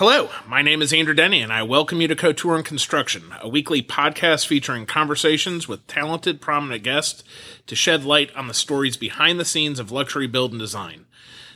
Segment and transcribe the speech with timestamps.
[0.00, 3.50] Hello, my name is Andrew Denny, and I welcome you to Couture and Construction, a
[3.50, 7.22] weekly podcast featuring conversations with talented, prominent guests
[7.66, 11.04] to shed light on the stories behind the scenes of luxury build and design.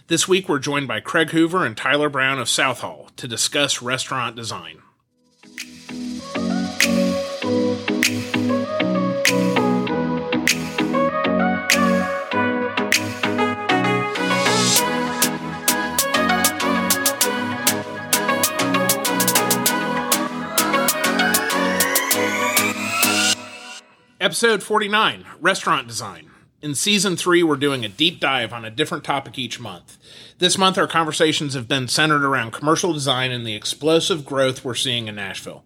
[0.09, 4.37] This week, we're joined by Craig Hoover and Tyler Brown of Southall to discuss restaurant
[4.37, 4.83] design.
[24.25, 26.31] Episode 49 Restaurant Design.
[26.63, 29.99] In season three, we're doing a deep dive on a different topic each month.
[30.39, 34.75] This month, our conversations have been centered around commercial design and the explosive growth we're
[34.75, 35.63] seeing in Nashville.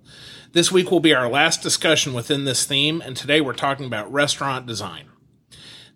[0.54, 4.12] This week will be our last discussion within this theme, and today we're talking about
[4.12, 5.04] restaurant design.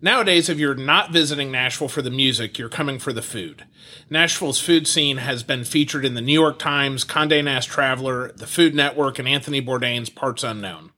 [0.01, 3.65] Nowadays, if you're not visiting Nashville for the music, you're coming for the food.
[4.09, 8.47] Nashville's food scene has been featured in the New York Times, Condé Nast Traveler, the
[8.47, 10.92] Food Network, and Anthony Bourdain's Parts Unknown.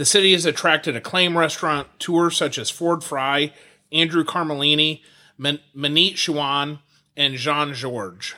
[0.00, 3.52] The city has attracted acclaimed restaurant tours such as Ford Fry,
[3.92, 5.02] Andrew Carmellini,
[5.38, 6.78] Maneet Chauhan,
[7.18, 8.32] and Jean-Georges.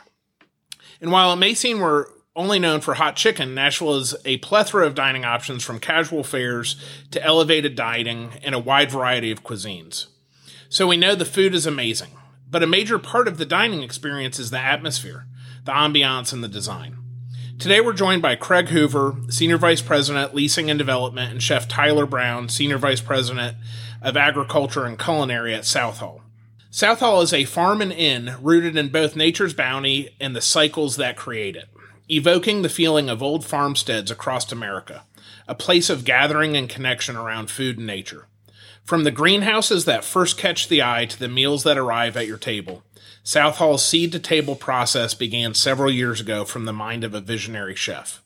[1.01, 4.89] And while it may seem we're only known for hot chicken, Nashville is a plethora
[4.89, 6.75] of dining options from casual fares
[7.13, 10.07] to elevated dining and a wide variety of cuisines.
[10.69, 12.11] So we know the food is amazing,
[12.51, 15.27] but a major part of the dining experience is the atmosphere,
[15.65, 16.99] the ambiance, and the design.
[17.63, 22.07] Today we're joined by Craig Hoover, Senior Vice President, Leasing and Development, and Chef Tyler
[22.07, 23.57] Brown, Senior Vice President
[24.03, 26.23] of Agriculture and Culinary at Southall.
[26.73, 31.17] Southall is a farm and inn rooted in both nature's bounty and the cycles that
[31.17, 31.69] create it,
[32.09, 35.05] evoking the feeling of old farmsteads across America,
[35.47, 38.27] a place of gathering and connection around food and nature.
[38.83, 42.39] From the greenhouses that first catch the eye to the meals that arrive at your
[42.39, 42.83] table,
[43.23, 47.75] Southall's seed to table process began several years ago from the mind of a visionary
[47.75, 48.21] chef.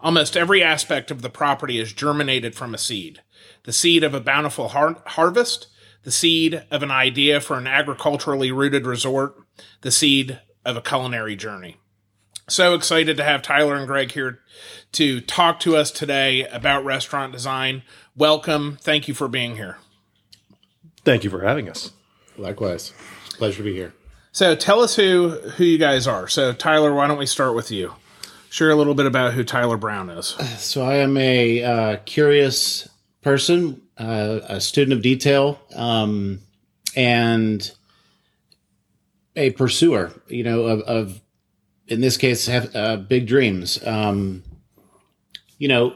[0.00, 3.20] Almost every aspect of the property is germinated from a seed
[3.64, 5.68] the seed of a bountiful har- harvest,
[6.02, 9.36] the seed of an idea for an agriculturally rooted resort,
[9.80, 11.78] the seed of a culinary journey.
[12.46, 14.40] So excited to have Tyler and Greg here
[14.92, 17.82] to talk to us today about restaurant design.
[18.14, 18.76] Welcome.
[18.82, 19.78] Thank you for being here.
[21.04, 21.92] Thank you for having us.
[22.36, 22.92] Likewise.
[23.30, 23.94] Pleasure to be here.
[24.34, 26.26] So tell us who who you guys are.
[26.26, 27.94] So Tyler, why don't we start with you?
[28.50, 30.26] Share a little bit about who Tyler Brown is.
[30.58, 32.88] So I am a uh, curious
[33.22, 36.40] person, uh, a student of detail, um,
[36.96, 37.70] and
[39.36, 40.12] a pursuer.
[40.26, 41.20] You know, of, of
[41.86, 43.78] in this case, have uh, big dreams.
[43.86, 44.42] Um,
[45.58, 45.94] you know,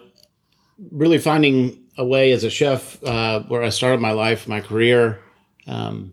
[0.92, 5.18] really finding a way as a chef uh, where I started my life, my career.
[5.66, 6.12] Um,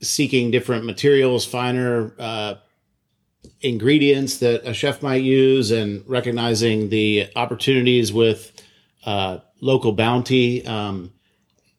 [0.00, 2.54] seeking different materials, finer uh,
[3.60, 8.52] ingredients that a chef might use, and recognizing the opportunities with
[9.04, 11.12] uh, local bounty, um,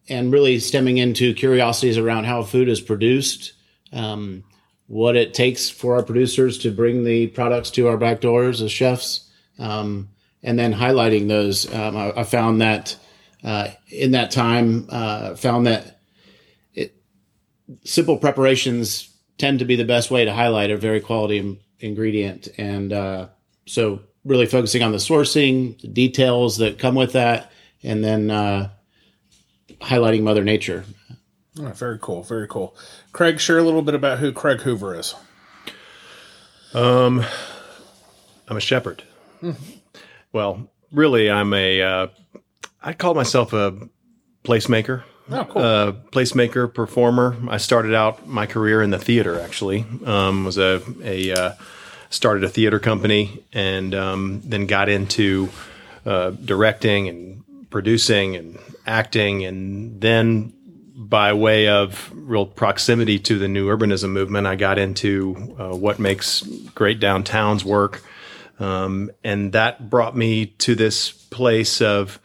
[0.08, 3.52] and really stemming into curiosities around how food is produced,
[3.92, 4.44] um,
[4.86, 8.70] what it takes for our producers to bring the products to our back doors as
[8.70, 10.08] chefs, um,
[10.42, 11.72] and then highlighting those.
[11.72, 12.96] Um, I, I, found that
[13.44, 16.01] uh, in that time, uh, found that
[17.84, 22.48] simple preparations tend to be the best way to highlight a very quality ingredient.
[22.58, 23.28] And uh,
[23.66, 27.50] so, really focusing on the sourcing, the details that come with that,
[27.82, 28.70] and then uh,
[29.80, 30.84] highlighting Mother Nature.
[31.58, 32.22] Oh, very cool.
[32.22, 32.76] Very cool.
[33.12, 35.14] Craig, share a little bit about who Craig Hoover is.
[36.72, 37.24] Um,
[38.48, 39.02] I'm a shepherd.
[39.42, 39.78] Mm-hmm.
[40.32, 41.82] Well, really, I'm a.
[41.82, 42.06] Uh,
[42.82, 43.88] I call myself a
[44.44, 45.02] placemaker.
[45.30, 45.62] Oh, cool.
[45.62, 47.36] Uh, placemaker, performer.
[47.48, 49.40] I started out my career in the theater.
[49.40, 51.52] Actually, um, was a a uh,
[52.10, 55.48] started a theater company and um, then got into
[56.04, 60.52] uh, directing and producing and acting, and then
[60.94, 65.98] by way of real proximity to the new urbanism movement, I got into uh, what
[65.98, 66.42] makes
[66.74, 68.02] great downtowns work,
[68.58, 72.18] um, and that brought me to this place of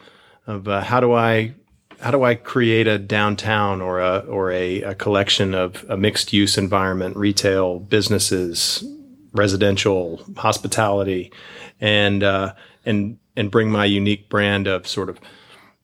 [0.46, 1.54] of uh, how do I
[2.00, 6.32] how do I create a downtown or a or a, a collection of a mixed
[6.32, 8.84] use environment, retail, businesses,
[9.32, 11.32] residential, hospitality,
[11.80, 12.54] and uh,
[12.84, 15.18] and and bring my unique brand of sort of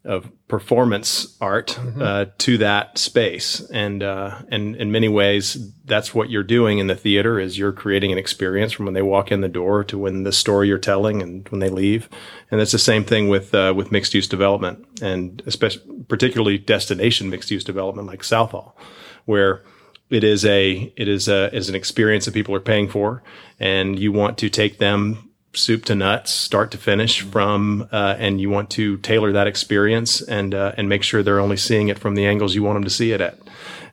[0.04, 2.02] of performance art mm-hmm.
[2.02, 6.88] uh, to that space and uh, and in many ways that's what you're doing in
[6.88, 9.96] the theater is you're creating an experience from when they walk in the door to
[9.96, 12.08] when the story you're telling and when they leave
[12.50, 17.30] and it's the same thing with uh, with mixed use development and especially particularly destination
[17.30, 18.76] mixed use development like Southall
[19.24, 19.62] where
[20.10, 23.22] it is a it is a is an experience that people are paying for,
[23.58, 28.40] and you want to take them soup to nuts, start to finish from, uh, and
[28.40, 31.98] you want to tailor that experience and uh, and make sure they're only seeing it
[31.98, 33.38] from the angles you want them to see it at,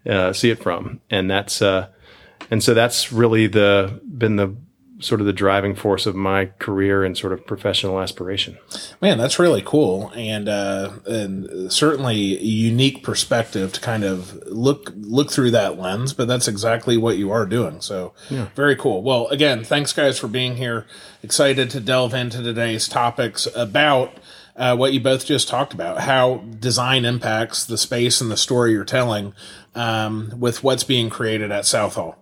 [0.10, 1.88] uh, see it from, and that's uh,
[2.50, 4.56] and so that's really the been the
[5.02, 8.58] sort of the driving force of my career and sort of professional aspiration.
[9.02, 14.92] Man, that's really cool, and uh, and certainly a unique perspective to kind of look
[14.96, 16.14] look through that lens.
[16.14, 17.82] But that's exactly what you are doing.
[17.82, 18.50] So yeah.
[18.56, 19.02] very cool.
[19.04, 20.86] Well, again, thanks guys for being here.
[21.24, 24.18] Excited to delve into today's topics about.
[24.54, 28.74] Uh, what you both just talked about, how design impacts the space and the story
[28.74, 29.34] you're telling
[29.76, 32.21] um, with what's being created at Southall.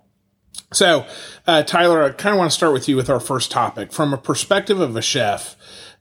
[0.71, 1.05] So,
[1.47, 3.91] uh, Tyler, I kind of want to start with you with our first topic.
[3.91, 5.55] From a perspective of a chef,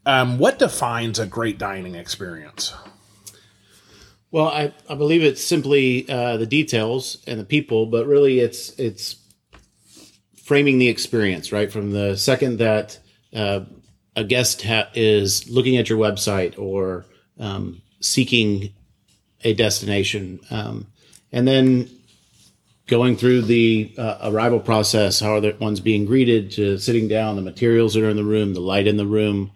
[0.05, 2.75] um, what defines a great dining experience?
[4.31, 8.71] Well, I, I believe it's simply uh, the details and the people, but really it's
[8.79, 9.17] it's
[10.45, 12.99] framing the experience right from the second that
[13.35, 13.61] uh,
[14.17, 17.07] a guest ha- is looking at your website or
[17.39, 18.75] um, seeking
[19.45, 20.87] a destination, um,
[21.33, 21.89] and then
[22.89, 27.37] going through the uh, arrival process, how are the ones being greeted, to sitting down,
[27.37, 29.53] the materials that are in the room, the light in the room,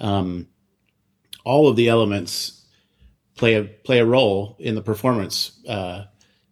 [0.00, 0.46] um,
[1.44, 2.64] all of the elements
[3.36, 6.04] play a play a role in the performance, uh,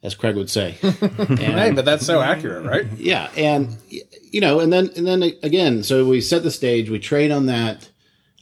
[0.03, 0.77] as Craig would say.
[0.83, 2.87] and, hey, but that's so accurate, right?
[2.99, 6.99] Yeah, and you know, and then and then again, so we set the stage, we
[6.99, 7.89] trade on that.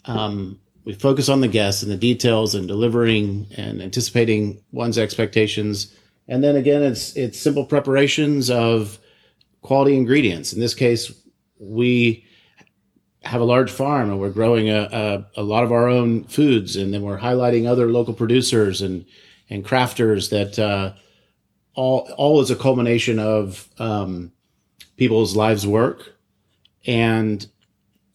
[0.04, 5.94] Um, we focus on the guests and the details and delivering and anticipating one's expectations
[6.32, 8.98] and then again, it's it's simple preparations of
[9.60, 10.54] quality ingredients.
[10.54, 11.12] In this case,
[11.58, 12.24] we
[13.22, 14.88] have a large farm and we're growing a,
[15.36, 19.04] a, a, lot of our own foods, and then we're highlighting other local producers and
[19.50, 20.94] and crafters that uh,
[21.74, 24.32] all all is a culmination of um,
[24.96, 26.14] people's lives work
[26.86, 27.46] and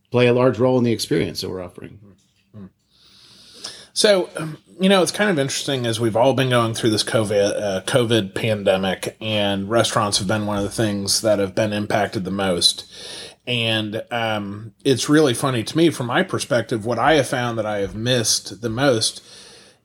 [0.09, 1.99] play a large role in the experience that we're offering.
[3.93, 7.03] So, um, you know, it's kind of interesting as we've all been going through this
[7.03, 11.73] COVID, uh, COVID pandemic, and restaurants have been one of the things that have been
[11.73, 12.85] impacted the most.
[13.47, 17.65] And um, it's really funny to me, from my perspective, what I have found that
[17.65, 19.23] I have missed the most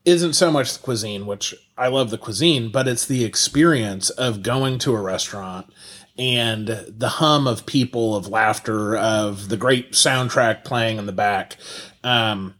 [0.04, 4.42] isn't so much the cuisine, which I love the cuisine, but it's the experience of
[4.42, 5.72] going to a restaurant
[6.18, 11.56] and the hum of people, of laughter, of the great soundtrack playing in the back.
[12.02, 12.56] Um,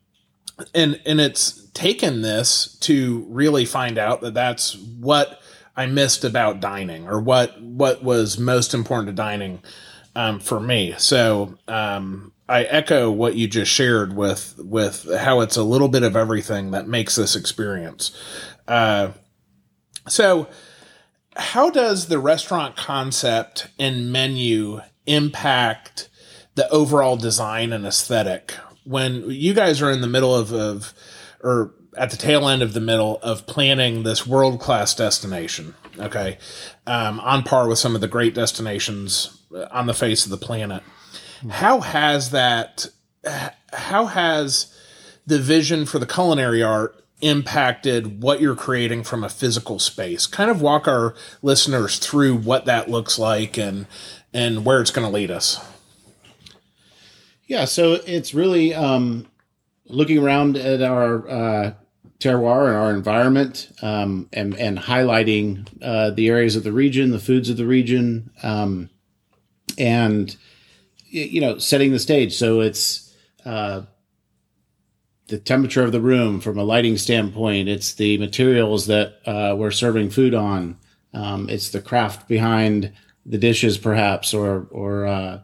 [0.74, 5.40] and and it's taken this to really find out that that's what
[5.76, 9.62] I missed about dining, or what what was most important to dining
[10.14, 10.94] um, for me.
[10.98, 16.02] So um, I echo what you just shared with with how it's a little bit
[16.02, 18.10] of everything that makes this experience.
[18.68, 19.12] Uh,
[20.08, 20.48] so,
[21.36, 26.10] how does the restaurant concept and menu impact
[26.54, 28.52] the overall design and aesthetic
[28.84, 30.92] when you guys are in the middle of, of
[31.42, 36.38] or at the tail end of the middle of planning this world class destination, okay,
[36.86, 40.82] um, on par with some of the great destinations on the face of the planet.
[41.48, 42.86] How has that?
[43.72, 44.74] How has
[45.26, 50.26] the vision for the culinary art impacted what you're creating from a physical space?
[50.26, 53.86] Kind of walk our listeners through what that looks like and
[54.32, 55.64] and where it's going to lead us.
[57.46, 59.26] Yeah, so it's really um,
[59.92, 61.74] looking around at our uh,
[62.18, 67.18] terroir and our environment, um, and and highlighting uh, the areas of the region, the
[67.18, 68.88] foods of the region, um,
[69.78, 70.36] and
[71.12, 72.34] you know, setting the stage.
[72.34, 73.82] So it's uh,
[75.26, 77.68] the temperature of the room from a lighting standpoint.
[77.68, 80.78] It's the materials that uh, we're serving food on.
[81.14, 82.92] Um, it's the craft behind
[83.26, 85.40] the dishes, perhaps, or or uh,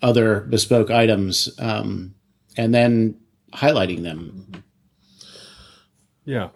[0.00, 2.14] other bespoke items, um,
[2.56, 3.21] and then
[3.52, 4.64] highlighting them.
[6.24, 6.50] Yeah,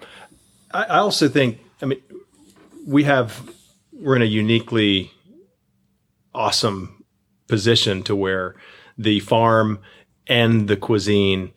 [0.73, 1.61] I, I also think.
[1.83, 2.03] I mean,
[2.87, 3.51] we have
[3.93, 5.11] we're in a uniquely
[6.35, 7.05] awesome
[7.49, 8.55] position to where
[8.99, 9.81] the farm
[10.27, 11.53] and the cuisine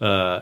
[0.00, 0.40] uh,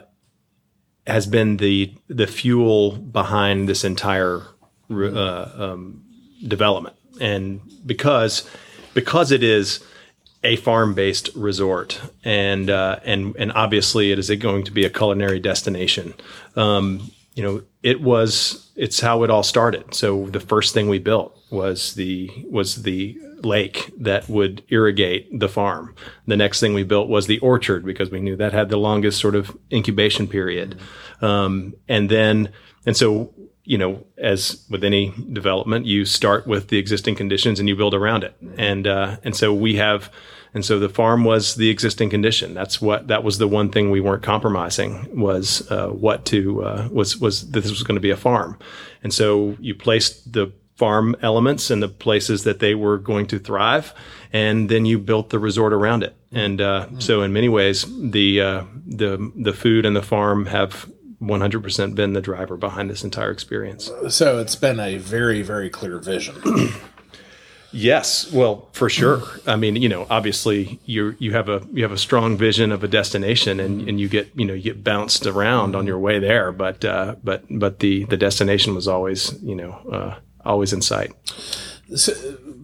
[1.06, 4.42] has been the the fuel behind this entire
[4.90, 6.04] uh, um,
[6.46, 8.48] development, and because
[8.94, 9.84] because it is
[10.42, 15.40] a farm-based resort, and uh, and and obviously it is going to be a culinary
[15.40, 16.14] destination.
[16.56, 19.94] Um, you know, it was it's how it all started.
[19.94, 25.48] So the first thing we built was the was the lake that would irrigate the
[25.48, 25.94] farm.
[26.26, 29.20] The next thing we built was the orchard because we knew that had the longest
[29.20, 30.78] sort of incubation period.
[31.20, 32.50] Um, and then
[32.86, 33.32] and so
[33.70, 37.94] you know, as with any development, you start with the existing conditions and you build
[37.94, 38.34] around it.
[38.58, 40.10] And uh, and so we have,
[40.52, 42.52] and so the farm was the existing condition.
[42.52, 46.88] That's what that was the one thing we weren't compromising was uh, what to uh,
[46.90, 48.58] was was this was going to be a farm.
[49.04, 53.38] And so you placed the farm elements in the places that they were going to
[53.38, 53.94] thrive,
[54.32, 56.16] and then you built the resort around it.
[56.32, 60.90] And uh, so, in many ways, the uh, the the food and the farm have
[61.22, 63.90] 100% been the driver behind this entire experience.
[64.08, 66.36] So it's been a very, very clear vision.
[67.72, 69.22] Yes, well, for sure.
[69.46, 72.82] I mean, you know, obviously you you have a you have a strong vision of
[72.82, 76.18] a destination, and, and you get you know you get bounced around on your way
[76.18, 80.82] there, but uh, but but the the destination was always you know uh, always in
[80.82, 81.12] sight.
[81.94, 82.12] So,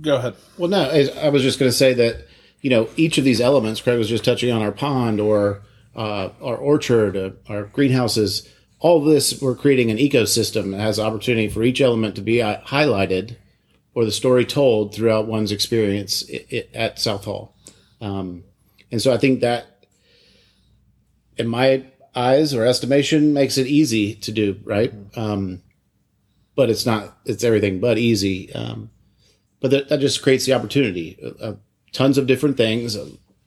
[0.01, 0.35] go ahead.
[0.59, 2.27] Well, no, I I was just going to say that
[2.61, 3.81] you know each of these elements.
[3.81, 5.63] Craig was just touching on our pond or
[5.97, 8.49] uh, our orchard, uh, our greenhouses.
[8.79, 12.61] All this, we're creating an ecosystem that has opportunity for each element to be uh,
[12.61, 13.37] highlighted
[13.95, 17.57] or the story told throughout one's experience i- i- at Southall.
[18.03, 18.45] Um,
[18.93, 19.87] and so I think that,
[21.39, 21.85] in my
[22.15, 24.93] eyes or estimation, makes it easy to do, right?
[25.17, 25.63] Um,
[26.55, 28.53] but it's not, it's everything but easy.
[28.53, 28.91] Um,
[29.61, 31.19] but that, that just creates the opportunity.
[31.41, 31.55] Uh,
[31.93, 32.97] tons of different things,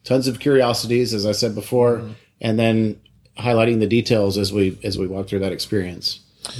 [0.03, 2.10] tons of curiosities, as I said before,
[2.41, 3.00] and then
[3.38, 6.19] highlighting the details as we as we walk through that experience.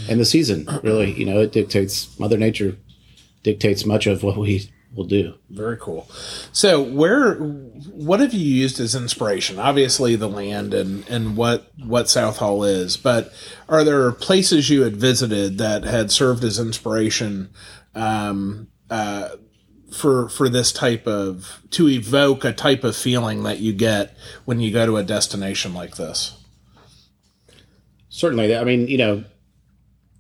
[0.09, 2.77] And the season really, you know, it dictates Mother Nature
[3.43, 5.36] dictates much of what we will do.
[5.50, 6.09] Very cool.
[6.51, 9.59] So, where, what have you used as inspiration?
[9.59, 13.31] Obviously, the land and and what what Southall is, but
[13.67, 17.50] are there places you had visited that had served as inspiration
[17.95, 19.29] um, uh,
[19.91, 24.15] for for this type of to evoke a type of feeling that you get
[24.46, 26.36] when you go to a destination like this?
[28.10, 29.24] Certainly, I mean, you know,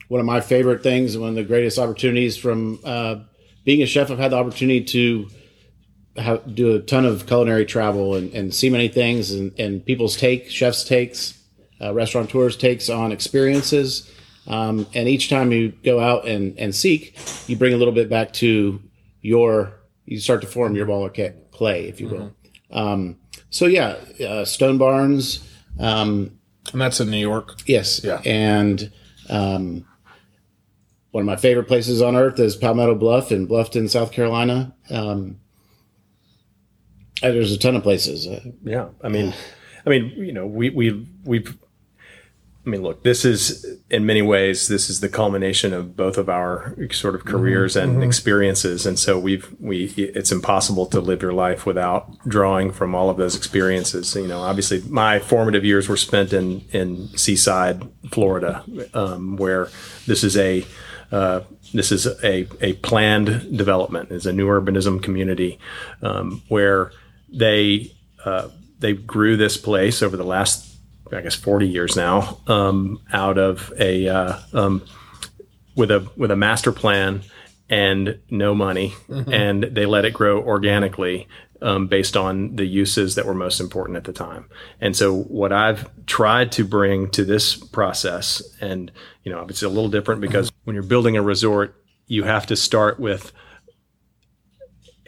[0.07, 3.17] one of my favorite things, one of the greatest opportunities from uh,
[3.63, 5.29] being a chef, I've had the opportunity to
[6.17, 10.17] have, do a ton of culinary travel and, and see many things and, and people's
[10.17, 11.39] take, chefs' takes,
[11.81, 14.11] uh, restaurateurs' takes on experiences.
[14.47, 18.09] Um, and each time you go out and, and seek, you bring a little bit
[18.09, 18.81] back to
[19.21, 19.73] your,
[20.05, 22.33] you start to form your ball of ca- clay, if you will.
[22.71, 23.17] Um,
[23.49, 23.95] so, yeah,
[24.25, 25.47] uh, Stone Barns.
[25.79, 26.39] Um,
[26.71, 27.61] And that's in New York.
[27.65, 28.01] Yes.
[28.03, 28.21] Yeah.
[28.25, 28.91] And
[29.29, 29.85] um,
[31.11, 34.75] one of my favorite places on earth is Palmetto Bluff in Bluffton, South Carolina.
[34.91, 35.39] Um,
[37.21, 38.27] there's a ton of places.
[38.27, 39.33] Uh, Yeah, I mean,
[39.85, 41.57] I mean, you know, we we we've.
[42.69, 46.29] I mean, look, this is in many ways this is the culmination of both of
[46.29, 51.33] our sort of careers and experiences, and so we've we it's impossible to live your
[51.33, 54.13] life without drawing from all of those experiences.
[54.15, 59.69] You know, obviously, my formative years were spent in in Seaside, Florida, um, where
[60.05, 60.63] this is a
[61.11, 61.41] uh,
[61.73, 64.11] this is a, a planned development.
[64.11, 65.57] It's a new urbanism community
[66.03, 66.91] um, where
[67.29, 70.68] they uh, they grew this place over the last
[71.11, 74.85] I guess 40 years now um, out of a uh, um,
[75.75, 77.21] with a with a master plan
[77.69, 78.93] and no money,
[79.31, 81.27] and they let it grow organically
[81.61, 84.45] um, based on the uses that were most important at the time.
[84.81, 88.91] And so, what I've tried to bring to this process, and
[89.23, 91.75] you know, it's a little different because when you're building a resort,
[92.07, 93.31] you have to start with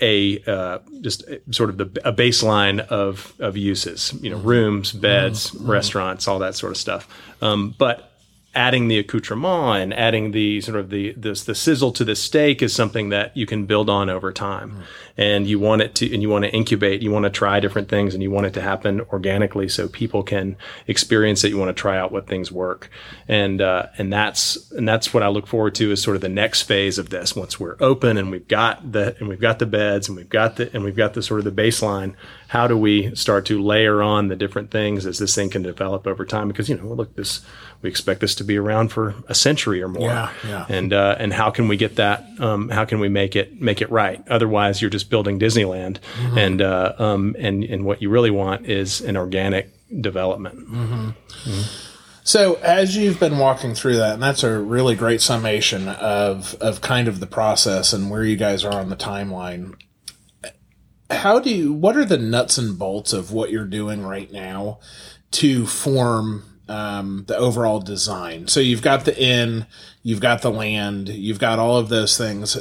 [0.01, 5.53] a uh, just sort of the a baseline of of uses, you know, rooms, beds,
[5.55, 7.07] restaurants, all that sort of stuff.
[7.41, 8.10] Um, but
[8.53, 12.61] adding the accoutrement and adding the sort of the this the sizzle to the steak
[12.61, 14.83] is something that you can build on over time.
[15.17, 17.87] And you want it to and you want to incubate you want to try different
[17.87, 21.49] things and you want it to happen organically so people can experience it.
[21.49, 22.89] You want to try out what things work.
[23.27, 26.29] And uh, and that's and that's what I look forward to is sort of the
[26.29, 27.35] next phase of this.
[27.35, 30.57] Once we're open and we've got the and we've got the beds and we've got
[30.57, 32.15] the and we've got the sort of the baseline
[32.51, 36.05] how do we start to layer on the different things as this thing can develop
[36.05, 36.49] over time?
[36.49, 37.39] Because you know look this
[37.81, 40.09] we expect this to be around for a century or more.
[40.09, 40.65] Yeah, yeah.
[40.69, 42.25] And uh, and how can we get that?
[42.39, 44.23] Um, how can we make it make it right?
[44.27, 45.97] Otherwise, you're just building Disneyland,
[46.37, 49.71] and uh, um, and and what you really want is an organic
[50.01, 51.15] development.
[52.23, 56.81] So as you've been walking through that, and that's a really great summation of of
[56.81, 59.75] kind of the process and where you guys are on the timeline.
[61.09, 61.73] How do you?
[61.73, 64.79] What are the nuts and bolts of what you're doing right now
[65.31, 68.47] to form um, the overall design?
[68.47, 69.65] So you've got the inn,
[70.03, 72.57] you've got the land, you've got all of those things.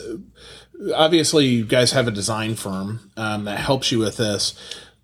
[0.95, 4.55] Obviously, you guys have a design firm um, that helps you with this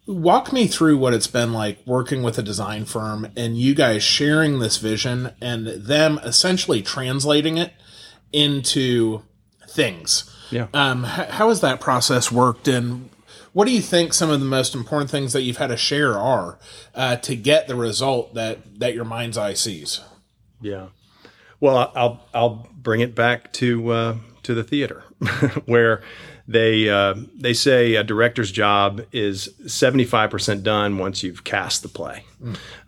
[0.07, 4.05] walk me through what it's been like working with a design firm and you guys
[4.05, 7.73] sharing this vision and them essentially translating it
[8.33, 9.23] into
[9.69, 10.31] things.
[10.51, 10.69] Yeah.
[10.73, 13.11] Um, h- how has that process worked, and
[13.57, 16.13] what do you think some of the most important things that you've had to share
[16.19, 16.59] are
[16.95, 20.03] uh, to get the result that that your mind's eye sees?
[20.61, 20.89] Yeah.
[21.59, 25.05] Well, I'll I'll bring it back to uh, to the theater,
[25.65, 26.03] where
[26.47, 31.81] they uh, they say a director's job is seventy five percent done once you've cast
[31.81, 32.25] the play,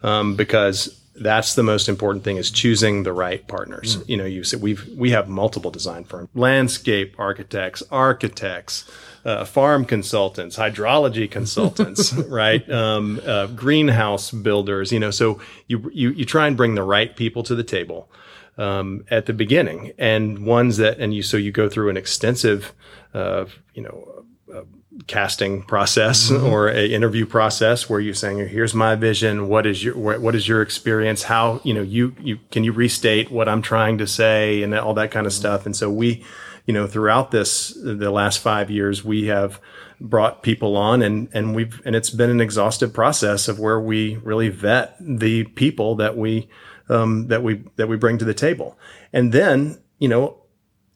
[0.03, 4.05] um, because that's the most important thing is choosing the right partners.
[4.07, 8.85] You know, you said we've we have multiple design firms, landscape architects, architects.
[9.25, 12.69] Uh, farm consultants, hydrology consultants, right?
[12.71, 15.11] Um, uh, greenhouse builders, you know.
[15.11, 18.11] So you, you you try and bring the right people to the table
[18.59, 22.73] um, at the beginning, and ones that and you so you go through an extensive,
[23.15, 24.63] uh, you know, uh,
[25.07, 29.49] casting process or a interview process where you're saying, "Here's my vision.
[29.49, 31.23] What is your what what is your experience?
[31.23, 34.95] How you know you you can you restate what I'm trying to say and all
[34.95, 36.25] that kind of stuff." And so we,
[36.69, 39.59] you know, throughout this the last five years, we have
[40.01, 44.17] brought people on and and we've and it's been an exhaustive process of where we
[44.17, 46.47] really vet the people that we
[46.91, 48.79] um, that we that we bring to the table,
[49.15, 50.43] and then you know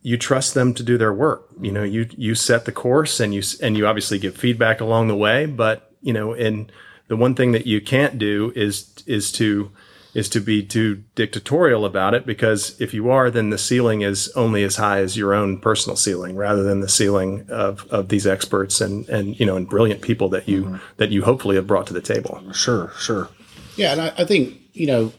[0.02, 1.48] you trust them to do their work.
[1.58, 5.08] You know, you you set the course and you and you obviously give feedback along
[5.08, 5.46] the way.
[5.46, 6.70] But you know, and
[7.08, 9.70] the one thing that you can't do is is to
[10.14, 14.28] is to be too dictatorial about it because if you are, then the ceiling is
[14.36, 18.26] only as high as your own personal ceiling, rather than the ceiling of, of these
[18.26, 21.86] experts and and you know and brilliant people that you that you hopefully have brought
[21.86, 22.42] to the table.
[22.52, 23.28] Sure, sure.
[23.76, 25.12] Yeah, and I, I think you know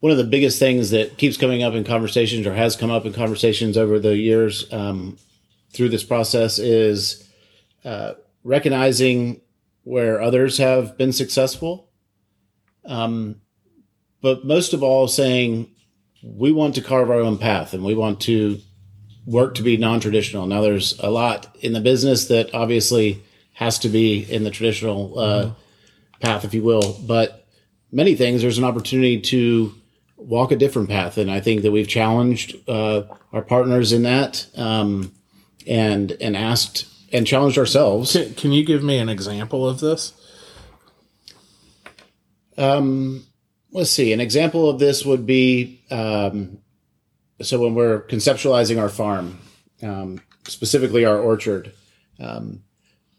[0.00, 3.06] one of the biggest things that keeps coming up in conversations or has come up
[3.06, 5.16] in conversations over the years um,
[5.72, 7.26] through this process is
[7.86, 9.40] uh, recognizing
[9.84, 11.88] where others have been successful,
[12.84, 13.40] um,
[14.24, 15.70] but most of all, saying
[16.22, 18.58] we want to carve our own path and we want to
[19.26, 20.46] work to be non-traditional.
[20.46, 25.18] Now, there's a lot in the business that obviously has to be in the traditional
[25.18, 25.50] uh,
[26.20, 27.46] path, if you will, but
[27.92, 29.74] many things there's an opportunity to
[30.16, 34.46] walk a different path and i think that we've challenged uh, our partners in that
[34.56, 35.12] um,
[35.66, 40.12] and and asked and challenged ourselves Can, can you give me an example of this?
[43.74, 46.58] Let's see an example of this would be um,
[47.42, 49.38] so when we're conceptualizing our farm
[49.82, 51.72] um, specifically our orchard
[52.20, 52.62] um,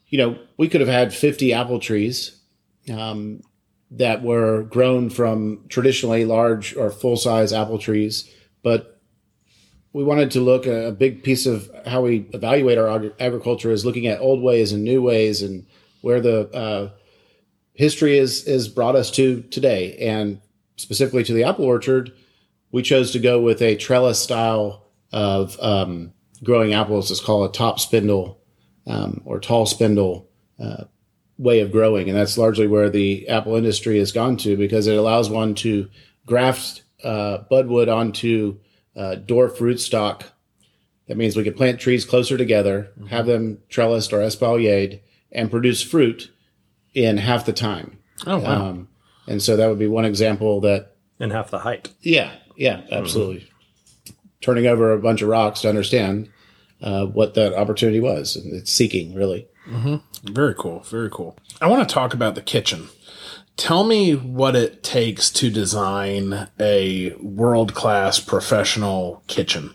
[0.08, 2.42] you know we could have had 50 apple trees
[2.92, 3.42] um,
[3.92, 8.30] that were grown from traditionally large or full size apple trees,
[8.64, 9.00] but
[9.94, 13.86] we wanted to look a big piece of how we evaluate our ag- agriculture is
[13.86, 15.66] looking at old ways and new ways and
[16.02, 16.90] where the uh,
[17.74, 19.96] history is is brought us to today.
[19.98, 20.42] And
[20.76, 22.12] specifically to the apple orchard,
[22.72, 27.12] we chose to go with a trellis style of um, growing apples.
[27.12, 28.42] It's called a top spindle
[28.88, 30.86] um, or tall spindle uh,
[31.38, 34.98] way of growing, and that's largely where the apple industry has gone to because it
[34.98, 35.90] allows one to
[36.26, 38.58] graft uh, budwood onto
[38.96, 40.24] uh, dwarf rootstock.
[41.08, 45.84] That means we can plant trees closer together, have them trellised or espaliered, and produce
[45.84, 46.32] fruit
[46.94, 48.00] in half the time.
[48.26, 48.70] Oh wow.
[48.70, 48.88] Um,
[49.28, 51.90] and so that would be one example that, And half the height.
[52.02, 53.48] yeah, yeah, absolutely.
[54.42, 56.30] Turning over a bunch of rocks to understand
[56.82, 59.48] uh, what that opportunity was, and it's seeking really.
[60.24, 60.82] Very cool.
[60.82, 61.36] Very cool.
[61.60, 62.88] I want to talk about the kitchen.
[63.58, 69.74] Tell me what it takes to design a world class professional kitchen.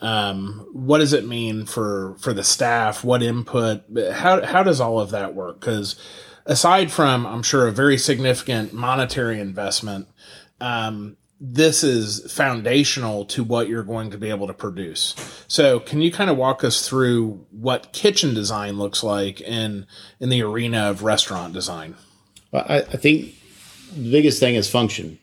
[0.00, 3.02] Um, what does it mean for for the staff?
[3.02, 3.82] What input?
[4.12, 5.58] How how does all of that work?
[5.58, 5.96] Because
[6.46, 10.08] aside from, I'm sure, a very significant monetary investment,
[10.60, 15.14] um, this is foundational to what you're going to be able to produce.
[15.48, 19.86] So, can you kind of walk us through what kitchen design looks like in
[20.20, 21.96] in the arena of restaurant design?
[22.50, 23.34] Well, I, I think
[23.94, 25.18] the biggest thing is function,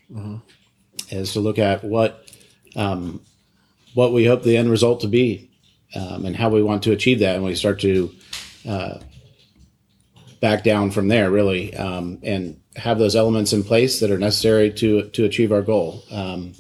[1.09, 2.29] is to look at what
[2.75, 3.21] um,
[3.93, 5.49] what we hope the end result to be,
[5.95, 8.13] um, and how we want to achieve that, and we start to
[8.67, 8.99] uh,
[10.41, 14.71] back down from there, really, um, and have those elements in place that are necessary
[14.73, 16.03] to to achieve our goal.
[16.11, 16.53] Um,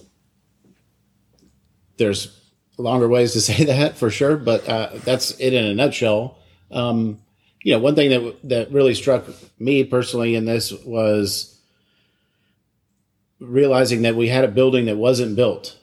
[1.97, 2.39] there's
[2.77, 6.37] longer ways to say that for sure, but uh, that's it in a nutshell.
[6.69, 7.19] Um,
[7.63, 9.25] you know, one thing that that really struck
[9.59, 11.59] me personally in this was
[13.39, 15.77] realizing that we had a building that wasn't built,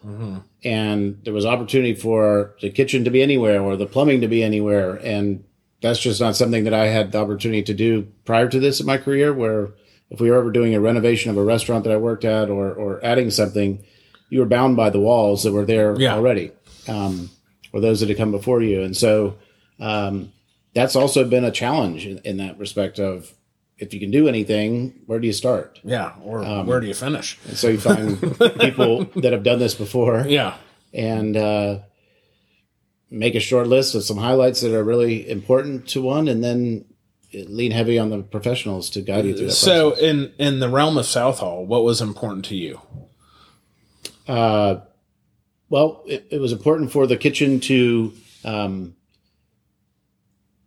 [0.65, 4.43] and there was opportunity for the kitchen to be anywhere or the plumbing to be
[4.43, 5.45] anywhere, and
[5.81, 8.87] that's just not something that I had the opportunity to do prior to this in
[8.87, 9.33] my career.
[9.33, 9.71] Where
[10.11, 12.73] if we were ever doing a renovation of a restaurant that I worked at or
[12.73, 13.85] or adding something,
[14.31, 16.15] you were bound by the walls that were there Yeah.
[16.15, 16.53] already.
[16.89, 17.31] um,
[17.73, 18.83] or those that had come before you.
[18.83, 19.37] And so
[19.79, 20.33] um,
[20.75, 23.31] that's also been a challenge in, in, that respect of
[23.77, 25.79] if you can do anything, where do you start?
[25.85, 27.39] Yeah, or um, where do you finish?
[27.47, 28.19] And so you find
[28.59, 30.25] people that have done this before.
[30.27, 30.57] Yeah,
[30.95, 31.81] and uh,
[33.11, 36.85] make a short list of some highlights that are really important to one, and then
[37.33, 39.53] lean heavy on the professionals to guide you through that.
[39.53, 40.05] So, process.
[40.05, 42.81] in in the realm of Southall, what was important to you?
[44.27, 44.81] Uh,
[45.71, 48.13] well, it, it was important for the kitchen to
[48.45, 48.95] um,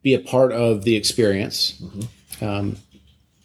[0.02, 1.80] be a part of the experience.
[1.82, 2.46] Mm-hmm.
[2.46, 2.78] Um,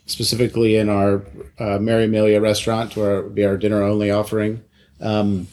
[0.07, 1.25] specifically in our
[1.59, 4.63] uh, Mary Amelia restaurant, where it would be our dinner only offering.
[5.01, 5.49] Um,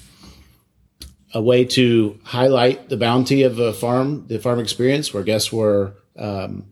[1.33, 5.95] a way to highlight the bounty of a farm, the farm experience, where guests were
[6.17, 6.65] um,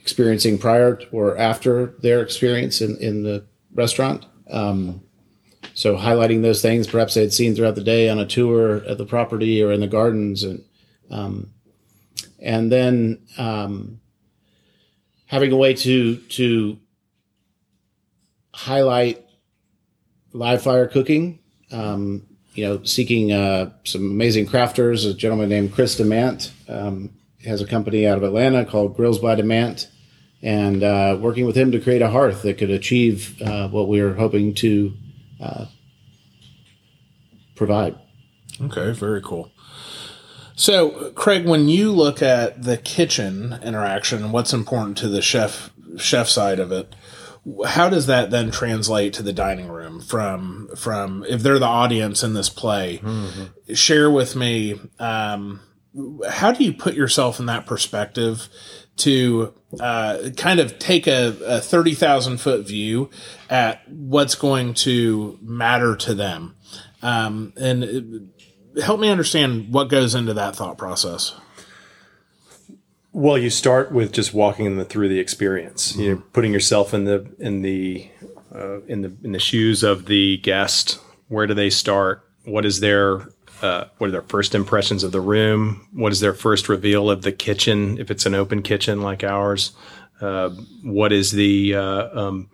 [0.00, 4.26] experiencing prior or after their experience in, in the restaurant.
[4.50, 5.02] Um,
[5.72, 8.98] so highlighting those things perhaps they had seen throughout the day on a tour at
[8.98, 10.62] the property or in the gardens and
[11.10, 11.50] um,
[12.38, 14.00] and then um,
[15.26, 16.78] having a way to to
[18.52, 19.24] highlight
[20.32, 21.40] live fire cooking
[21.72, 27.10] um, you know seeking uh, some amazing crafters a gentleman named chris demant um,
[27.44, 29.88] has a company out of atlanta called grills by demant
[30.44, 34.02] and uh, working with him to create a hearth that could achieve uh, what we
[34.02, 34.92] were hoping to
[35.40, 35.64] uh,
[37.56, 37.98] provide.
[38.60, 39.50] Okay, very cool.
[40.54, 46.28] So, Craig, when you look at the kitchen interaction, what's important to the chef chef
[46.28, 46.94] side of it?
[47.66, 50.00] How does that then translate to the dining room?
[50.00, 53.74] From from if they're the audience in this play, mm-hmm.
[53.74, 54.80] share with me.
[54.98, 55.60] Um,
[56.28, 58.48] how do you put yourself in that perspective
[58.96, 63.10] to uh, kind of take a, a 30,000 foot view
[63.50, 66.56] at what's going to matter to them.
[67.02, 71.34] Um, and it, help me understand what goes into that thought process.
[73.14, 75.92] Well, you start with just walking them through the experience.
[75.92, 76.00] Mm-hmm.
[76.02, 78.10] You know, putting yourself in the in the
[78.52, 80.98] uh, in the in the shoes of the guest.
[81.28, 82.28] Where do they start?
[82.44, 83.20] What is their
[83.62, 85.86] uh, what are their first impressions of the room?
[85.92, 89.70] What is their first reveal of the kitchen if it's an open kitchen like ours?
[90.20, 90.50] Uh,
[90.82, 92.50] what is the uh, um,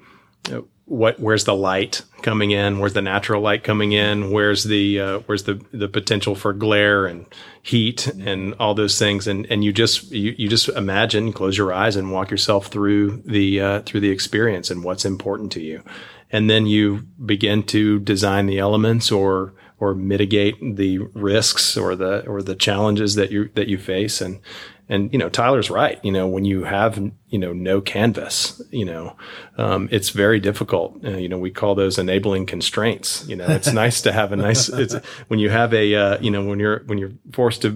[0.90, 1.20] what?
[1.20, 2.80] Where's the light coming in?
[2.80, 4.32] Where's the natural light coming in?
[4.32, 7.26] Where's the uh, where's the the potential for glare and
[7.62, 9.28] heat and all those things?
[9.28, 13.22] And and you just you, you just imagine, close your eyes and walk yourself through
[13.24, 15.84] the uh, through the experience and what's important to you,
[16.32, 22.24] and then you begin to design the elements or or mitigate the risks or the
[22.26, 24.20] or the challenges that you that you face.
[24.20, 24.40] And
[24.88, 25.98] and you know Tyler's right.
[26.04, 29.16] You know when you have you know no canvas you know
[29.56, 31.04] um, it's very difficult.
[31.04, 33.26] Uh, you know we call those enabling constraints.
[33.26, 34.94] You know it's nice to have a nice it's
[35.28, 37.70] when you have a uh, you know when you're when you're forced to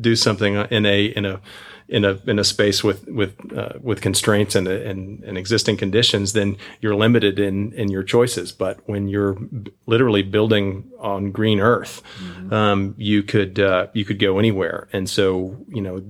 [0.00, 1.40] do something in a in a
[1.88, 6.32] in a in a space with with uh, with constraints and, and and existing conditions,
[6.34, 8.52] then you're limited in in your choices.
[8.52, 12.52] But when you're b- literally building on green earth, mm-hmm.
[12.52, 14.88] um, you could uh, you could go anywhere.
[14.92, 16.02] And so you know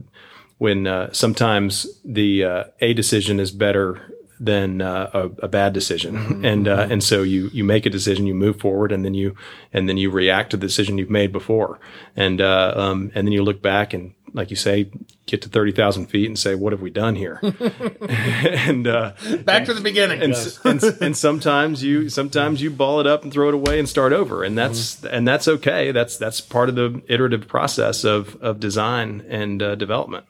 [0.58, 6.16] when uh, sometimes the uh, a decision is better than uh, a, a, bad decision,
[6.16, 6.44] mm-hmm.
[6.44, 9.36] and uh, and so you you make a decision, you move forward, and then you
[9.72, 11.78] and then you react to the decision you've made before,
[12.16, 14.90] and uh, um, and then you look back and like you say,
[15.28, 17.40] get to 30,000 feet and say, what have we done here?
[18.08, 19.12] and, uh,
[19.44, 20.22] back to the beginning.
[20.22, 20.58] And, yes.
[20.64, 24.12] and, and, sometimes you, sometimes you ball it up and throw it away and start
[24.12, 24.42] over.
[24.42, 25.14] And that's, mm-hmm.
[25.14, 25.92] and that's okay.
[25.92, 30.26] That's, that's part of the iterative process of, of design and uh, development.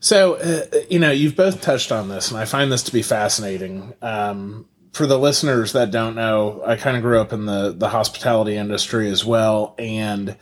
[0.00, 3.02] So, uh, you know, you've both touched on this and I find this to be
[3.02, 3.94] fascinating.
[4.02, 7.88] Um, for the listeners that don't know, I kind of grew up in the, the
[7.88, 9.74] hospitality industry as well.
[9.78, 10.36] And,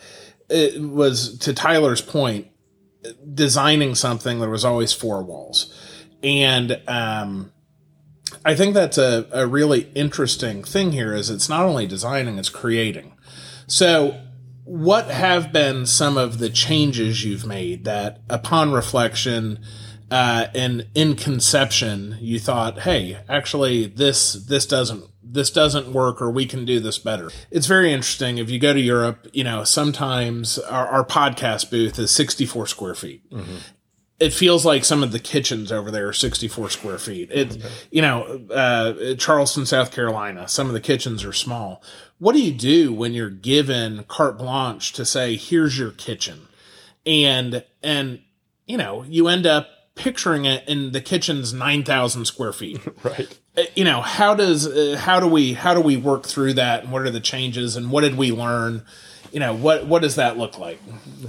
[0.50, 2.50] it was to Tyler's point,
[3.35, 5.75] designing something there was always four walls,
[6.23, 7.53] and um,
[8.45, 11.15] I think that's a, a really interesting thing here.
[11.15, 13.15] Is it's not only designing, it's creating.
[13.67, 14.21] So,
[14.65, 19.61] what have been some of the changes you've made that, upon reflection?
[20.11, 26.31] Uh, and in conception, you thought, "Hey, actually, this this doesn't this doesn't work or
[26.31, 27.31] we can do this better.
[27.51, 28.38] It's very interesting.
[28.38, 32.95] If you go to Europe, you know, sometimes our, our podcast booth is 64 square
[32.95, 33.31] feet.
[33.31, 33.57] Mm-hmm.
[34.19, 37.31] It feels like some of the kitchens over there are 64 square feet.
[37.31, 37.57] It,
[37.90, 41.83] you know, uh, Charleston, South Carolina, some of the kitchens are small.
[42.19, 46.49] What do you do when you're given carte blanche to say, here's your kitchen?
[47.07, 48.21] And, and,
[48.66, 52.81] you know, you end up picturing it in the kitchen's 9,000 square feet.
[53.03, 53.38] right.
[53.57, 56.85] Uh, you know, how does, uh, how do we, how do we work through that
[56.85, 58.85] and what are the changes and what did we learn
[59.33, 60.79] you know what what does that look like?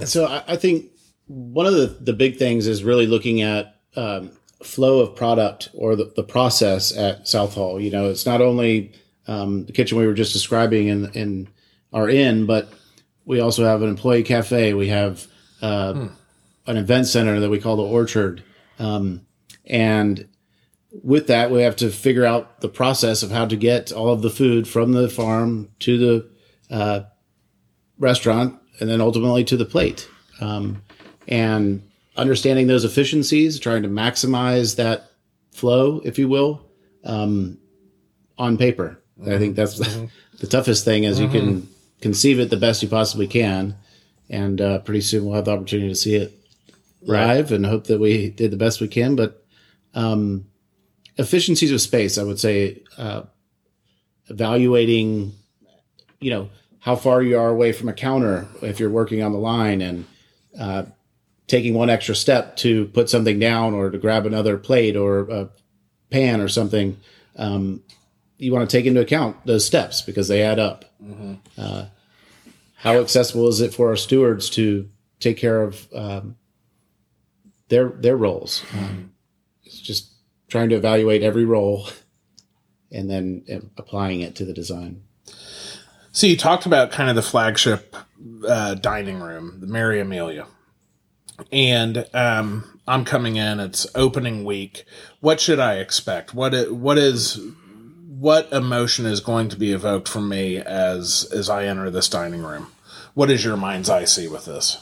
[0.04, 0.86] So I, I think
[1.26, 4.30] one of the, the big things is really looking at um,
[4.62, 7.80] flow of product or the, the process at Southall.
[7.80, 8.92] You know, it's not only
[9.26, 11.48] um, the kitchen we were just describing in in
[11.92, 12.72] our inn, but
[13.24, 14.74] we also have an employee cafe.
[14.74, 15.26] We have
[15.60, 16.08] uh,
[16.66, 18.42] an event center that we call the Orchard,
[18.78, 19.24] um,
[19.66, 20.26] and
[20.92, 24.22] with that, we have to figure out the process of how to get all of
[24.22, 26.30] the food from the farm to the
[26.70, 27.04] uh,
[27.98, 30.08] restaurant and then ultimately to the plate.
[30.40, 30.82] Um,
[31.28, 31.82] and
[32.16, 35.10] understanding those efficiencies, trying to maximize that
[35.52, 36.66] flow, if you will,
[37.04, 37.58] um,
[38.38, 39.00] on paper.
[39.22, 39.78] I think that's
[40.40, 41.68] the toughest thing is you can
[42.00, 43.76] conceive it the best you possibly can.
[44.28, 46.38] And uh, pretty soon we'll have the opportunity to see it
[47.02, 49.16] live and hope that we did the best we can.
[49.16, 49.44] But
[49.94, 50.46] um,
[51.16, 53.22] efficiencies of space, I would say, uh,
[54.28, 55.32] evaluating,
[56.20, 59.38] you know, how far you are away from a counter if you're working on the
[59.38, 60.04] line and
[60.58, 60.84] uh,
[61.46, 65.48] taking one extra step to put something down or to grab another plate or a
[66.10, 66.98] pan or something.
[67.36, 67.82] Um,
[68.38, 70.84] you want to take into account those steps because they add up.
[71.56, 71.86] Uh,
[72.74, 74.88] how accessible is it for our stewards to
[75.20, 76.36] take care of um,
[77.68, 78.64] their their roles?
[78.76, 79.12] Um,
[79.64, 80.12] it's just
[80.52, 81.88] trying to evaluate every role
[82.92, 85.02] and then applying it to the design.
[86.12, 87.96] So you talked about kind of the flagship
[88.46, 90.46] uh, dining room, the Mary Amelia,
[91.50, 93.58] and um, I'm coming in.
[93.58, 94.84] It's opening week.
[95.20, 96.34] What should I expect?
[96.34, 97.40] What it, what is
[98.06, 102.42] what emotion is going to be evoked from me as as I enter this dining
[102.42, 102.68] room?
[103.14, 104.78] What is your mind's eye see with this?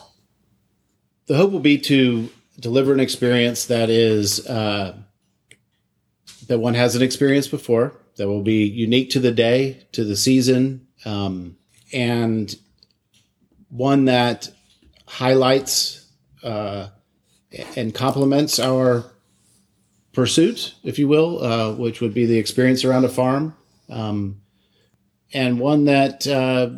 [1.30, 2.28] the hope will be to
[2.58, 4.96] deliver an experience that is uh,
[6.50, 10.84] that one hasn't experienced before that will be unique to the day to the season
[11.04, 11.56] um,
[11.92, 12.56] and
[13.68, 14.48] one that
[15.06, 16.08] highlights
[16.42, 16.88] uh,
[17.76, 19.04] and complements our
[20.12, 23.54] pursuit if you will uh, which would be the experience around a farm
[23.88, 24.40] um,
[25.32, 26.68] and one that uh,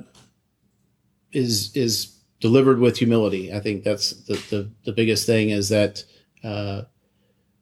[1.33, 3.55] is is delivered with humility.
[3.55, 6.05] I think that's the the, the biggest thing is that
[6.45, 6.83] uh,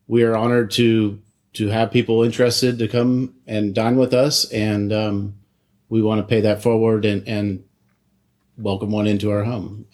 [0.08, 1.20] we are honored to
[1.54, 5.34] to have people interested to come and dine with us, and um,
[5.88, 7.64] we want to pay that forward and and
[8.56, 9.86] welcome one into our home.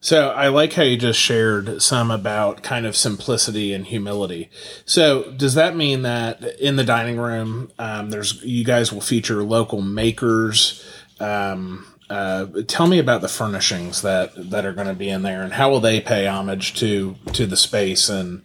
[0.00, 4.48] So I like how you just shared some about kind of simplicity and humility.
[4.84, 9.42] So does that mean that in the dining room, um, there's you guys will feature
[9.42, 10.84] local makers?
[11.18, 15.42] Um, uh, tell me about the furnishings that that are going to be in there,
[15.42, 18.42] and how will they pay homage to to the space and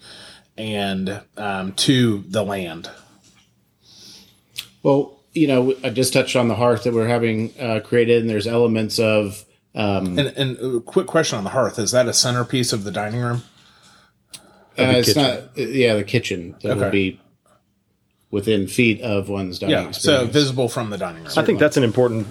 [0.58, 2.90] and um, to the land?
[4.82, 8.30] Well, you know, I just touched on the hearth that we're having uh, created, and
[8.30, 12.14] there's elements of um, And, and a quick question on the hearth: Is that a
[12.14, 13.44] centerpiece of the dining room?
[14.78, 15.22] uh, it's kitchen.
[15.24, 16.92] not yeah the kitchen that will Okay.
[16.92, 17.22] be
[18.32, 21.32] within feet of one's dining Yeah, so visible from the dining room.
[21.38, 22.26] I think that's an important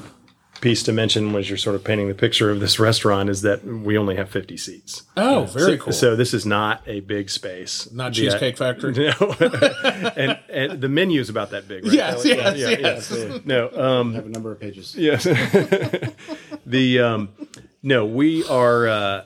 [0.62, 3.62] piece to mention was you're sort of painting the picture of this restaurant is that
[3.64, 5.03] we only have 50 seats.
[5.18, 5.92] oh, very so, cool.
[5.92, 7.90] So this is not a big space.
[7.92, 8.92] Not The- Cheesecake Factory.
[9.03, 9.37] No,
[10.16, 11.92] and, and the menu is about that big, right?
[11.92, 13.11] Yes, Yeah, yes, yeah, yes.
[13.11, 13.38] yeah.
[13.44, 14.94] No, um, I have a number of pages.
[14.96, 15.25] Yes.
[16.66, 17.29] the um,
[17.83, 18.87] no, we are.
[18.88, 19.25] Uh,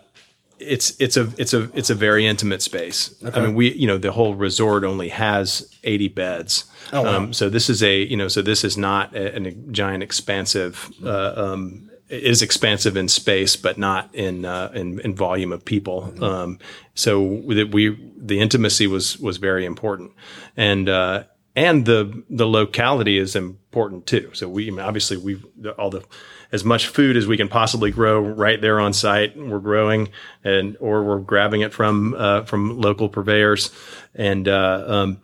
[0.66, 3.14] it's it's a it's a it's a very intimate space.
[3.32, 6.64] I mean, we you know the whole resort only has eighty beds.
[6.92, 7.16] Oh, wow.
[7.16, 10.90] um, so this is a you know so this is not a, a giant expansive.
[11.02, 15.64] Uh, um, it is expansive in space, but not in uh, in, in volume of
[15.64, 16.12] people.
[16.22, 16.58] Um,
[16.94, 20.12] so that we the intimacy was was very important,
[20.56, 21.24] and uh,
[21.54, 24.30] and the the locality is important too.
[24.34, 25.42] So we I mean, obviously we
[25.78, 26.04] all the
[26.52, 29.36] as much food as we can possibly grow right there on site.
[29.36, 30.08] We're growing
[30.44, 33.70] and or we're grabbing it from uh, from local purveyors,
[34.14, 35.20] and uh, um,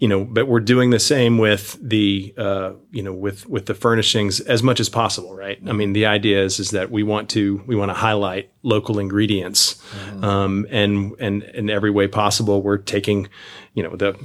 [0.00, 3.74] you know, but we're doing the same with the uh, you know with with the
[3.74, 5.58] furnishings as much as possible, right?
[5.66, 8.98] I mean, the idea is is that we want to we want to highlight local
[8.98, 9.80] ingredients,
[10.22, 13.28] um, and and in every way possible, we're taking
[13.74, 14.18] you know the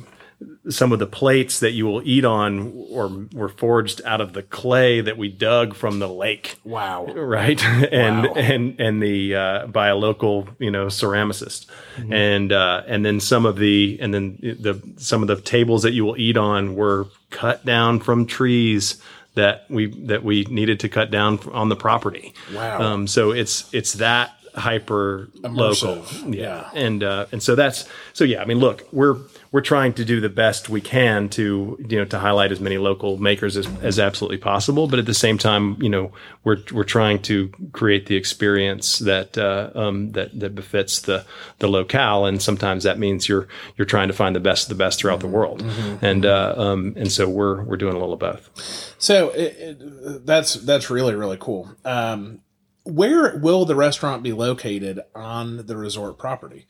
[0.70, 4.44] some of the plates that you will eat on or were forged out of the
[4.44, 7.06] clay that we dug from the lake wow.
[7.06, 8.34] right and Wow.
[8.36, 11.68] and and the uh, by a local you know ceramicist
[12.12, 15.94] and uh, and then some of the and then the some of the tables that
[15.94, 19.02] you will eat on were cut down from trees
[19.36, 22.82] that we that we needed to cut down on the property Wow.
[22.82, 25.98] um, so it's it's that hyper local.
[25.98, 26.70] Immersive, yeah.
[26.74, 28.42] and uh, and so that's so yeah.
[28.42, 29.18] I mean, look, we're
[29.52, 32.78] we're trying to do the best we can to you know to highlight as many
[32.78, 36.12] local makers as, as absolutely possible, but at the same time, you know,
[36.44, 41.26] we're we're trying to create the experience that uh, um, that that befits the
[41.60, 44.84] the locale, and sometimes that means you're you're trying to find the best of the
[44.84, 45.62] best throughout the world,
[46.02, 48.96] and uh, um, and so we're we're doing a little of both.
[48.98, 51.70] So it, it, that's that's really really cool.
[51.84, 52.42] Um,
[52.86, 56.68] where will the restaurant be located on the resort property?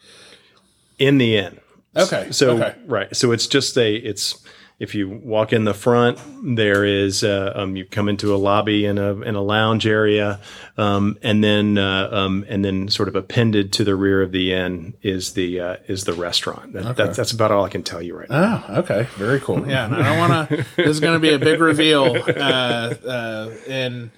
[0.98, 1.60] In the inn.
[1.96, 2.30] Okay.
[2.32, 2.76] So okay.
[2.88, 4.44] right, so it's just a it's
[4.78, 8.86] if you walk in the front, there is uh, um, you come into a lobby
[8.86, 10.42] and a in a lounge area,
[10.78, 14.52] um, and then uh, um, and then sort of appended to the rear of the
[14.52, 16.74] inn is the uh, is the restaurant.
[16.74, 18.66] That, that, that's about all I can tell you right now.
[18.68, 19.08] Oh, okay.
[19.16, 19.66] Very cool.
[19.68, 20.56] Yeah, and I don't want to.
[20.76, 24.12] this is going to be a big reveal uh, uh, in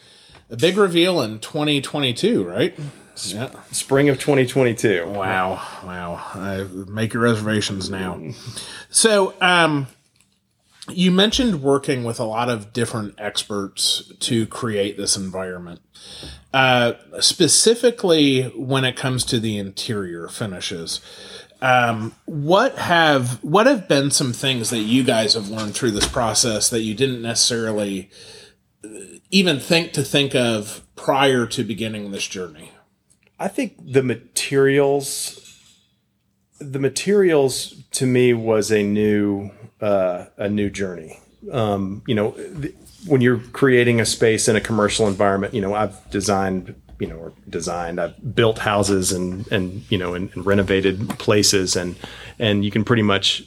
[0.50, 2.78] a big reveal in 2022, right?
[3.26, 3.50] Yeah.
[3.72, 5.08] Spring of 2022.
[5.08, 5.62] Wow.
[5.84, 6.22] Wow.
[6.36, 8.22] I make your reservations now.
[8.90, 9.88] So, um,
[10.90, 15.82] you mentioned working with a lot of different experts to create this environment.
[16.54, 21.02] Uh, specifically, when it comes to the interior finishes,
[21.62, 26.08] um, what have what have been some things that you guys have learned through this
[26.08, 28.10] process that you didn't necessarily
[29.32, 32.72] even think to think of prior to beginning this journey?
[33.40, 35.40] I think the materials,
[36.60, 41.20] the materials to me was a new, uh, a new journey.
[41.52, 42.32] Um, you know,
[43.06, 47.18] when you're creating a space in a commercial environment, you know, I've designed, you know,
[47.18, 51.96] or designed, I've built houses and, and, you know, and, and renovated places and,
[52.40, 53.44] and you can pretty much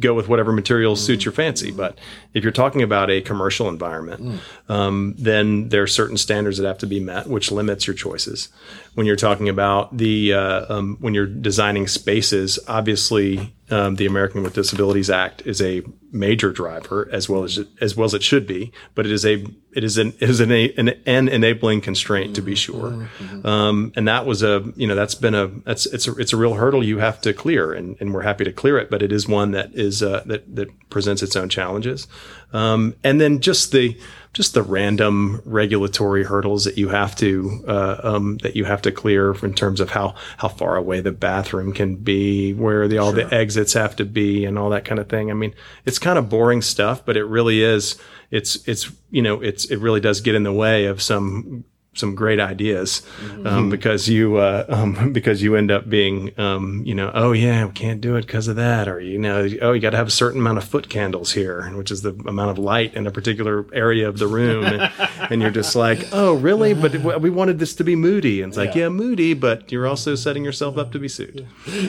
[0.00, 1.70] go with whatever materials suits your fancy.
[1.70, 1.98] But
[2.34, 6.78] if you're talking about a commercial environment, um, then there are certain standards that have
[6.78, 8.48] to be met, which limits your choices.
[8.94, 14.42] When you're talking about the uh, um, when you're designing spaces, obviously um, the American
[14.42, 18.46] with Disabilities Act is a major driver as well as as well as it should
[18.46, 22.34] be, but it is a it is an it is an, an, an enabling constraint
[22.36, 23.08] to be sure,
[23.44, 26.36] um, and that was a you know that's been a that's it's a it's a
[26.36, 29.12] real hurdle you have to clear, and, and we're happy to clear it, but it
[29.12, 32.08] is one that is uh, that that presents its own challenges,
[32.52, 33.96] um, and then just the
[34.32, 38.92] just the random regulatory hurdles that you have to uh, um, that you have to
[38.92, 43.12] clear in terms of how how far away the bathroom can be, where the all
[43.12, 45.30] the exits have to be, and all that kind of thing.
[45.30, 47.96] I mean, it's kind of boring stuff, but it really is.
[48.30, 52.14] It's it's you know it's it really does get in the way of some some
[52.14, 53.04] great ideas
[53.44, 57.64] um, because you uh, um, because you end up being um, you know oh yeah
[57.64, 60.06] we can't do it because of that or you know oh you got to have
[60.06, 63.10] a certain amount of foot candles here which is the amount of light in a
[63.10, 64.64] particular area of the room.
[64.64, 64.92] And,
[65.30, 66.74] and you're just like oh really?
[66.74, 68.42] But we wanted this to be moody.
[68.42, 71.46] And it's like yeah, moody but you're also setting yourself up to be sued.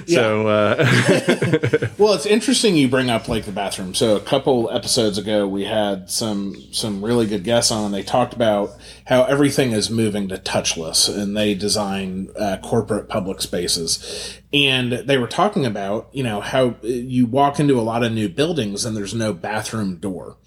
[0.07, 0.77] So uh,
[1.97, 3.93] Well, it's interesting you bring up like the bathroom.
[3.93, 8.03] So a couple episodes ago, we had some some really good guests on, and they
[8.03, 8.71] talked about
[9.11, 14.39] how everything is moving to touchless, and they design uh, corporate public spaces.
[14.53, 18.29] And they were talking about you know how you walk into a lot of new
[18.29, 20.37] buildings and there's no bathroom door.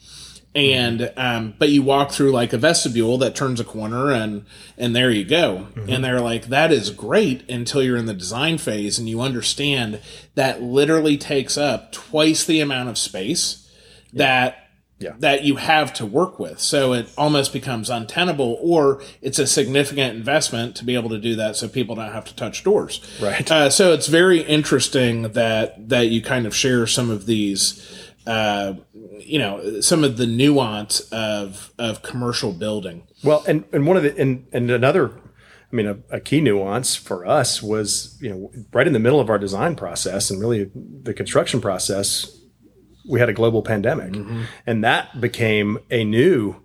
[0.54, 4.46] And um, but you walk through like a vestibule that turns a corner and
[4.78, 5.66] and there you go.
[5.86, 10.00] And they're like that is great until you're in the design phase and you understand
[10.36, 13.70] that literally takes up twice the amount of space
[14.14, 14.63] that
[15.04, 15.12] Yeah.
[15.18, 20.16] that you have to work with so it almost becomes untenable or it's a significant
[20.16, 23.48] investment to be able to do that so people don't have to touch doors Right.
[23.50, 27.64] uh, so it's very interesting that that you kind of share some of these
[28.26, 28.72] uh,
[29.32, 34.02] you know some of the nuance of of commercial building Well, and, and one of
[34.02, 35.10] the and, and another,
[35.70, 39.20] I mean, a, a key nuance for us was you know right in the middle
[39.20, 40.70] of our design process and really
[41.02, 42.08] the construction process,
[43.08, 44.14] we had a global pandemic,
[44.66, 46.56] and that became a new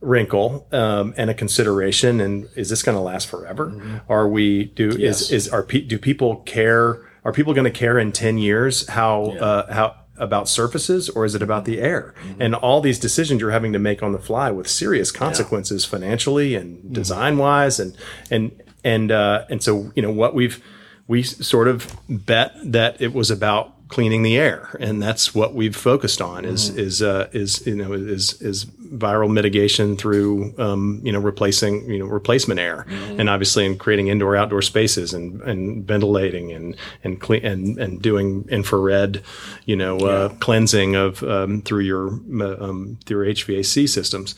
[0.00, 2.20] wrinkle um, and a consideration.
[2.20, 4.02] And is this going to last forever?
[4.08, 5.22] Are we do Yes.
[5.22, 7.00] is is are pe- do people care?
[7.24, 11.34] Are people going to care in ten years how uh, how about surfaces or is
[11.34, 14.48] it about the air and all these decisions you're having to make on the fly
[14.48, 17.96] with serious consequences financially and design wise and
[18.30, 18.52] and
[18.84, 20.62] and uh, and so you know what we've
[21.08, 25.76] we sort of bet that it was about cleaning the air and that's what we've
[25.76, 31.12] focused on is is uh, is you know is is viral mitigation through um, you
[31.12, 32.86] know replacing you know replacement air,
[33.18, 38.02] and obviously in creating indoor outdoor spaces and and ventilating and and clean and and
[38.02, 39.22] doing infrared
[39.64, 44.34] you know uh, cleansing of um, through your um, through your HVAC systems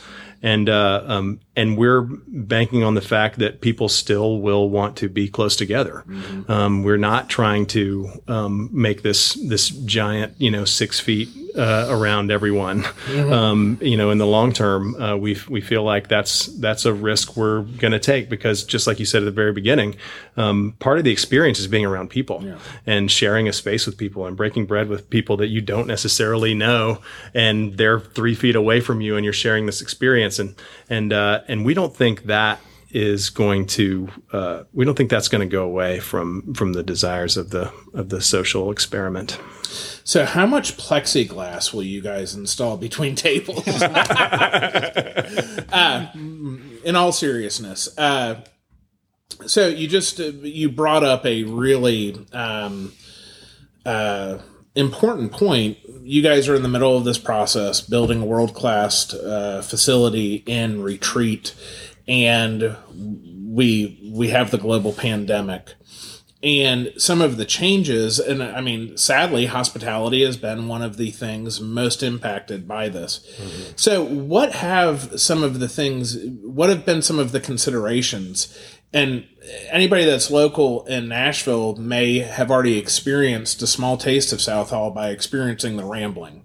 [0.46, 5.08] and uh, um, and we're banking on the fact that people still will want to
[5.08, 6.04] be close together.
[6.48, 11.86] Um, we're not trying to um, make this this giant, you know, six feet uh,
[11.88, 12.84] around everyone.
[13.16, 16.92] Um, you know, in the long term, uh, we we feel like that's that's a
[16.92, 19.96] risk we're going to take because just like you said at the very beginning,
[20.36, 22.40] um, part of the experience is being around people
[22.86, 26.54] and sharing a space with people and breaking bread with people that you don't necessarily
[26.54, 27.00] know,
[27.34, 30.54] and they're three feet away from you, and you're sharing this experience, and
[30.88, 32.60] and uh, and we don't think that
[32.90, 36.82] is going to uh, we don't think that's going to go away from from the
[36.82, 39.38] desires of the of the social experiment.
[40.04, 43.66] So, how much plexiglass will you guys install between tables?
[45.72, 46.06] uh,
[46.84, 48.42] in all seriousness, uh,
[49.46, 52.92] so you just uh, you brought up a really um,
[53.84, 54.38] uh,
[54.76, 55.78] important point.
[56.02, 60.44] You guys are in the middle of this process, building a world class uh, facility
[60.46, 61.54] in retreat,
[62.06, 65.74] and we we have the global pandemic
[66.42, 71.10] and some of the changes and i mean sadly hospitality has been one of the
[71.10, 73.26] things most impacted by this
[73.74, 78.56] so what have some of the things what have been some of the considerations
[78.96, 79.26] and
[79.70, 85.10] anybody that's local in nashville may have already experienced a small taste of Southall by
[85.10, 86.42] experiencing the rambling.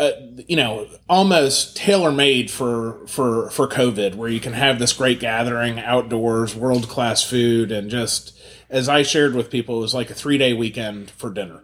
[0.00, 0.12] Uh,
[0.46, 5.18] you know, almost tailor made for for for COVID, where you can have this great
[5.18, 8.38] gathering outdoors, world class food, and just
[8.70, 11.62] as I shared with people, it was like a three day weekend for dinner.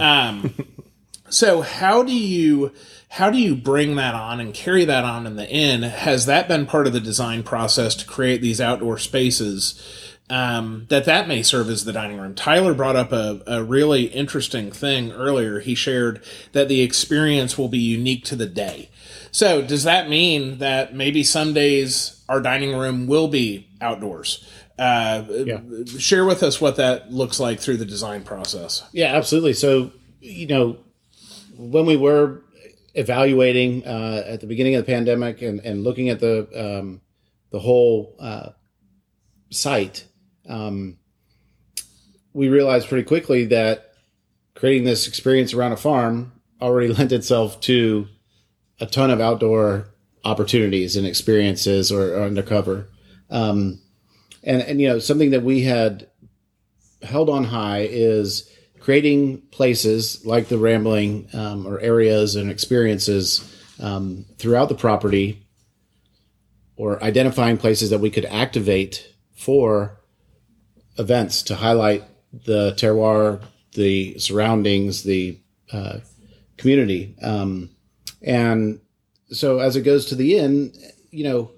[0.00, 0.54] Um,
[1.28, 2.72] so how do you
[3.08, 5.82] how do you bring that on and carry that on in the inn?
[5.82, 9.80] Has that been part of the design process to create these outdoor spaces?
[10.30, 12.34] um, that that may serve as the dining room.
[12.34, 15.60] Tyler brought up a, a really interesting thing earlier.
[15.60, 18.90] He shared that the experience will be unique to the day.
[19.30, 24.46] So does that mean that maybe some days our dining room will be outdoors?
[24.78, 25.24] Uh,
[25.98, 28.88] Share with us what that looks like through the design process.
[28.92, 29.54] Yeah, absolutely.
[29.54, 29.90] So,
[30.20, 30.78] you know,
[31.56, 32.42] when we were
[32.98, 37.00] evaluating uh, at the beginning of the pandemic and, and looking at the um,
[37.50, 38.50] the whole uh,
[39.50, 40.04] site,
[40.48, 40.98] um,
[42.32, 43.94] we realized pretty quickly that
[44.54, 48.08] creating this experience around a farm already lent itself to
[48.80, 49.88] a ton of outdoor
[50.24, 52.88] opportunities and experiences or, or undercover.
[53.30, 53.80] Um,
[54.42, 56.08] and, and, you know, something that we had
[57.02, 58.50] held on high is
[58.88, 65.46] creating places like the rambling um, or areas and experiences um, throughout the property
[66.74, 70.00] or identifying places that we could activate for
[70.96, 72.02] events to highlight
[72.46, 73.42] the terroir,
[73.74, 75.38] the surroundings, the
[75.70, 75.98] uh,
[76.56, 77.14] community.
[77.20, 77.68] Um,
[78.22, 78.80] and
[79.30, 80.72] so as it goes to the inn,
[81.10, 81.50] you know,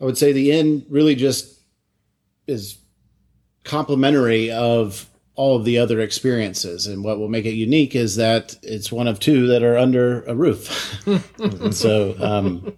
[0.00, 1.58] I would say the inn really just
[2.46, 2.78] is
[3.64, 5.04] complementary of
[5.38, 6.86] all of the other experiences.
[6.88, 10.22] And what will make it unique is that it's one of two that are under
[10.24, 10.68] a roof.
[11.38, 12.74] and so um,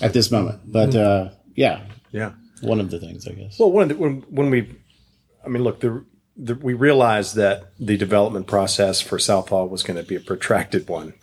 [0.00, 2.32] at this moment, but uh, yeah, Yeah.
[2.60, 3.58] one of the things, I guess.
[3.58, 4.76] Well, when when when we,
[5.44, 6.04] I mean, look, the,
[6.36, 10.88] the we realized that the development process for Southall was going to be a protracted
[10.88, 11.14] one,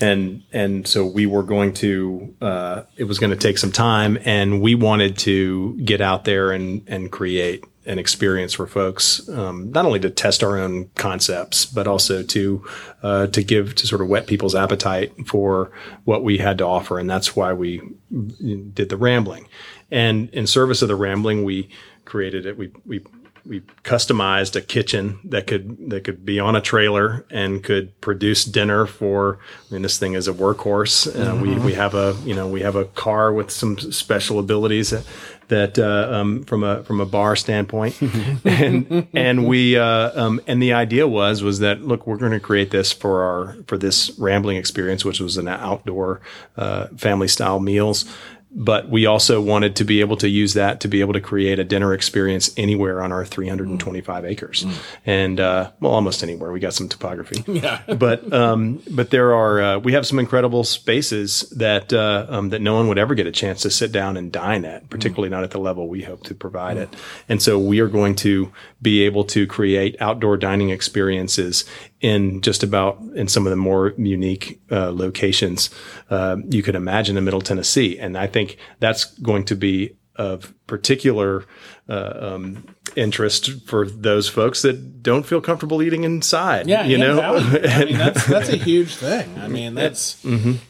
[0.00, 4.18] and and so we were going to, uh, it was going to take some time,
[4.24, 9.72] and we wanted to get out there and and create an experience for folks, um,
[9.72, 12.64] not only to test our own concepts, but also to
[13.02, 15.72] uh, to give to sort of whet people's appetite for
[16.04, 17.80] what we had to offer, and that's why we
[18.10, 19.48] did the rambling.
[19.90, 21.70] And in service of the rambling, we
[22.04, 22.58] created it.
[22.58, 23.00] We we
[23.46, 28.44] we customized a kitchen that could that could be on a trailer and could produce
[28.44, 29.38] dinner for.
[29.70, 31.08] I mean, this thing is a workhorse.
[31.08, 34.90] Uh, we we have a you know we have a car with some special abilities
[34.90, 35.04] that,
[35.48, 38.00] that uh, um, from a from a bar standpoint,
[38.44, 42.40] and and we uh, um, and the idea was was that look we're going to
[42.40, 46.20] create this for our for this rambling experience, which was an outdoor
[46.56, 48.04] uh, family style meals
[48.50, 51.58] but we also wanted to be able to use that to be able to create
[51.58, 54.64] a dinner experience anywhere on our 325 acres.
[55.04, 56.50] And uh, well almost anywhere.
[56.50, 57.44] We got some topography.
[57.58, 57.82] Yeah.
[57.98, 62.60] but um, but there are uh, we have some incredible spaces that uh, um, that
[62.60, 65.42] no one would ever get a chance to sit down and dine at particularly not
[65.42, 66.88] at the level we hope to provide it.
[67.28, 71.64] And so we are going to be able to create outdoor dining experiences
[72.00, 75.70] in just about in some of the more unique uh, locations
[76.10, 80.52] uh, you could imagine in Middle Tennessee, and I think that's going to be of
[80.66, 81.44] particular
[81.88, 82.64] uh, um,
[82.96, 86.66] interest for those folks that don't feel comfortable eating inside.
[86.66, 87.68] Yeah, you and know, value.
[87.68, 89.38] I mean, that's that's a huge thing.
[89.38, 90.20] I mean, that's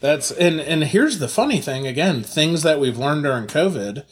[0.00, 1.86] that's and and here's the funny thing.
[1.86, 4.04] Again, things that we've learned during COVID.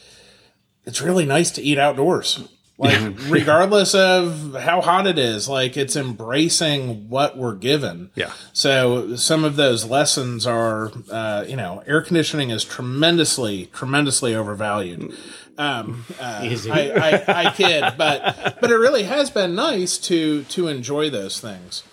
[0.85, 2.47] It's really nice to eat outdoors.
[2.77, 8.11] Like, regardless of how hot it is, like it's embracing what we're given.
[8.13, 8.31] Yeah.
[8.53, 15.11] So some of those lessons are, uh, you know, air conditioning is tremendously, tremendously overvalued.
[15.57, 16.69] Um, uh, Easy.
[16.69, 21.39] I, I, I kid, but but it really has been nice to to enjoy those
[21.39, 21.83] things.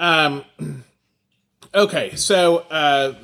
[0.00, 0.44] Um,
[1.74, 3.14] okay, so uh,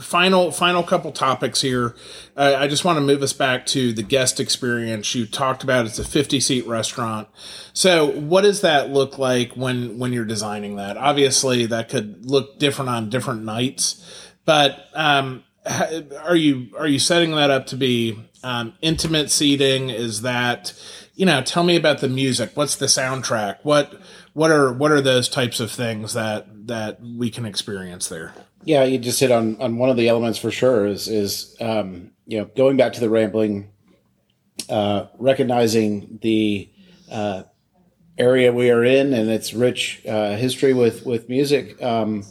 [0.00, 1.94] final final couple topics here.
[2.36, 5.14] Uh, I just want to move us back to the guest experience.
[5.14, 7.28] You talked about it's a fifty seat restaurant.
[7.72, 10.96] So what does that look like when when you're designing that?
[10.96, 15.44] Obviously, that could look different on different nights, but um,
[16.22, 19.90] are you are you setting that up to be um, intimate seating?
[19.90, 20.72] Is that
[21.14, 21.42] you know?
[21.42, 22.50] Tell me about the music.
[22.54, 23.58] What's the soundtrack?
[23.62, 24.00] What
[24.34, 28.34] what are what are those types of things that that we can experience there?
[28.64, 32.10] Yeah, you just hit on, on one of the elements for sure is is um,
[32.26, 33.70] you know going back to the rambling,
[34.68, 36.68] uh, recognizing the
[37.10, 37.44] uh,
[38.18, 41.80] area we are in and its rich uh, history with with music.
[41.82, 42.24] Um,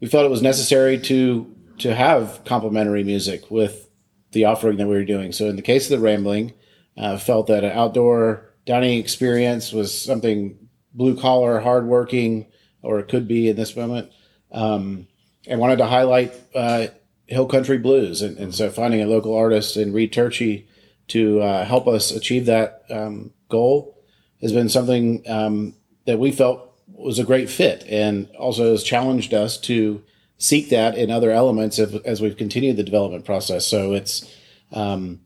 [0.00, 3.90] we felt it was necessary to to have complementary music with
[4.32, 5.30] the offering that we were doing.
[5.32, 6.54] So in the case of the rambling,
[6.96, 10.63] uh, felt that an outdoor dining experience was something
[10.94, 12.46] blue collar, hardworking,
[12.82, 14.10] or it could be in this moment.
[14.52, 15.08] Um,
[15.46, 16.86] and wanted to highlight uh,
[17.26, 18.22] Hill Country Blues.
[18.22, 20.66] And, and so finding a local artist in Reed Turchi
[21.08, 24.02] to uh, help us achieve that um, goal
[24.40, 25.74] has been something um,
[26.06, 30.02] that we felt was a great fit and also has challenged us to
[30.38, 33.66] seek that in other elements of, as we've continued the development process.
[33.66, 34.30] So it's
[34.72, 35.20] um,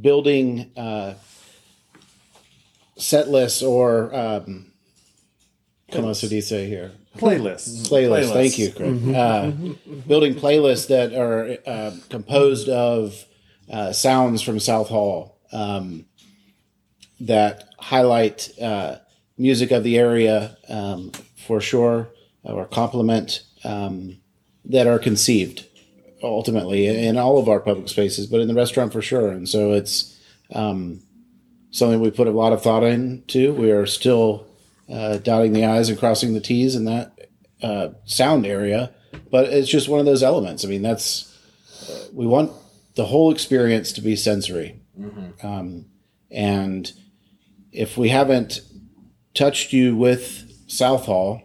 [0.00, 1.14] building uh,
[2.98, 4.72] set lists or um,
[5.90, 6.92] como se dice here?
[7.16, 7.88] Playlists.
[7.88, 8.28] playlists.
[8.28, 8.32] Playlists.
[8.32, 9.14] Thank you, Craig.
[9.14, 9.50] Uh,
[10.06, 13.24] building playlists that are uh, composed of
[13.70, 16.04] uh, sounds from Southall um,
[17.20, 18.96] that highlight uh,
[19.36, 21.10] music of the area um,
[21.46, 22.08] for sure,
[22.44, 24.18] or complement um,
[24.64, 25.64] that are conceived
[26.22, 29.30] ultimately in all of our public spaces, but in the restaurant for sure.
[29.30, 30.18] And so it's
[30.52, 31.00] um,
[31.78, 33.52] something we put a lot of thought into.
[33.52, 34.46] We are still
[34.90, 37.28] uh, dotting the i's and crossing the t's in that
[37.62, 38.92] uh, sound area,
[39.30, 40.64] but it's just one of those elements.
[40.64, 41.36] I mean, that's
[41.88, 42.52] uh, we want
[42.94, 44.80] the whole experience to be sensory,
[45.42, 45.86] um,
[46.30, 46.92] and
[47.72, 48.60] if we haven't
[49.34, 51.42] touched you with Southall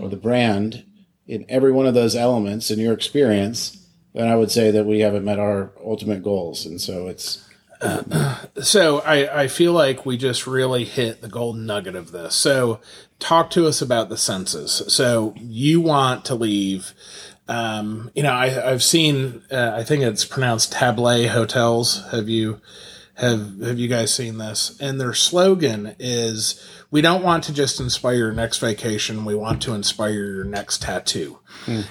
[0.00, 0.84] or the brand
[1.26, 5.00] in every one of those elements in your experience, then I would say that we
[5.00, 6.64] haven't met our ultimate goals.
[6.66, 7.46] And so it's
[8.62, 12.34] So I, I feel like we just really hit the golden nugget of this.
[12.36, 12.80] So
[13.18, 14.82] talk to us about the senses.
[14.88, 16.94] So you want to leave.
[17.48, 19.42] Um, you know, I, I've seen.
[19.50, 22.04] Uh, I think it's pronounced Tablet Hotels.
[22.10, 22.60] Have you
[23.16, 24.76] have Have you guys seen this?
[24.80, 26.60] And their slogan is,
[26.90, 29.24] "We don't want to just inspire your next vacation.
[29.24, 31.38] We want to inspire your next tattoo."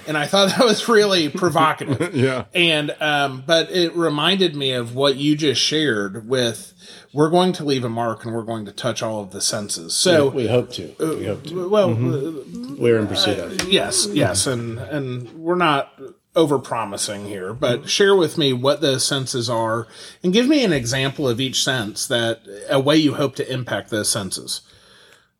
[0.06, 2.14] And I thought that was really provocative.
[2.14, 2.44] Yeah.
[2.54, 6.72] And um, but it reminded me of what you just shared with
[7.14, 9.94] we're going to leave a mark and we're going to touch all of the senses.
[9.94, 10.94] So we hope to.
[10.98, 11.68] We hope to.
[11.68, 13.60] well, We're in pursuit of.
[13.60, 15.92] uh, yes, yes, and and we're not
[16.36, 19.86] over promising here, but share with me what those senses are
[20.22, 23.90] and give me an example of each sense that a way you hope to impact
[23.90, 24.62] those senses.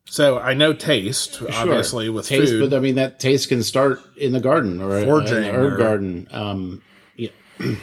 [0.06, 2.70] So I know taste, obviously, with taste, food.
[2.70, 5.72] but I mean that taste can start in the garden or Foraging in the herb
[5.72, 6.28] or- garden.
[6.30, 6.82] Um,
[7.16, 7.30] yeah.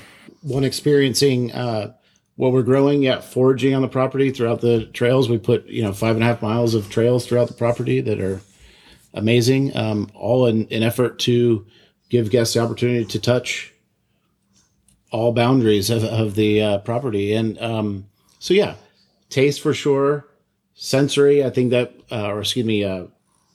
[0.41, 1.93] one experiencing uh,
[2.35, 5.29] what we're growing, yeah, foraging on the property throughout the trails.
[5.29, 8.19] We put you know five and a half miles of trails throughout the property that
[8.21, 8.41] are
[9.13, 9.75] amazing.
[9.75, 11.65] Um, all in an effort to
[12.11, 13.73] give guests the opportunity to touch
[15.11, 18.05] all boundaries of, of the uh, property, and um,
[18.37, 18.75] so yeah,
[19.29, 20.27] taste for sure.
[20.73, 23.05] Sensory, I think that, uh, or excuse me, uh,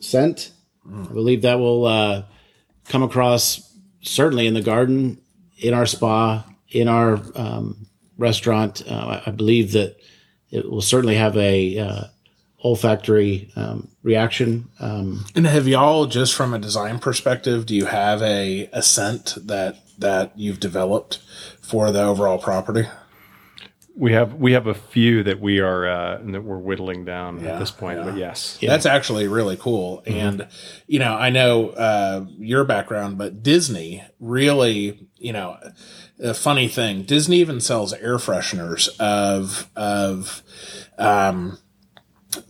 [0.00, 0.52] scent.
[0.88, 2.22] I believe that will uh,
[2.88, 5.20] come across certainly in the garden,
[5.58, 7.86] in our spa, in our um,
[8.16, 8.82] restaurant.
[8.88, 9.96] Uh, I I believe that
[10.50, 12.04] it will certainly have a uh,
[12.66, 14.68] olfactory um, reaction.
[14.80, 19.36] Um, And have y'all, just from a design perspective, do you have a, a scent
[19.46, 21.20] that that you've developed
[21.60, 22.86] for the overall property?
[23.98, 27.58] we have we have a few that we are uh, that we're whittling down at
[27.58, 28.04] this point.
[28.04, 30.02] But yes, That's actually really cool.
[30.06, 30.46] And,
[30.86, 35.56] you know, I know uh, your background, but Disney really, you know,
[36.22, 37.04] a funny thing.
[37.04, 40.42] Disney even sells air fresheners of, of,
[40.98, 41.58] um,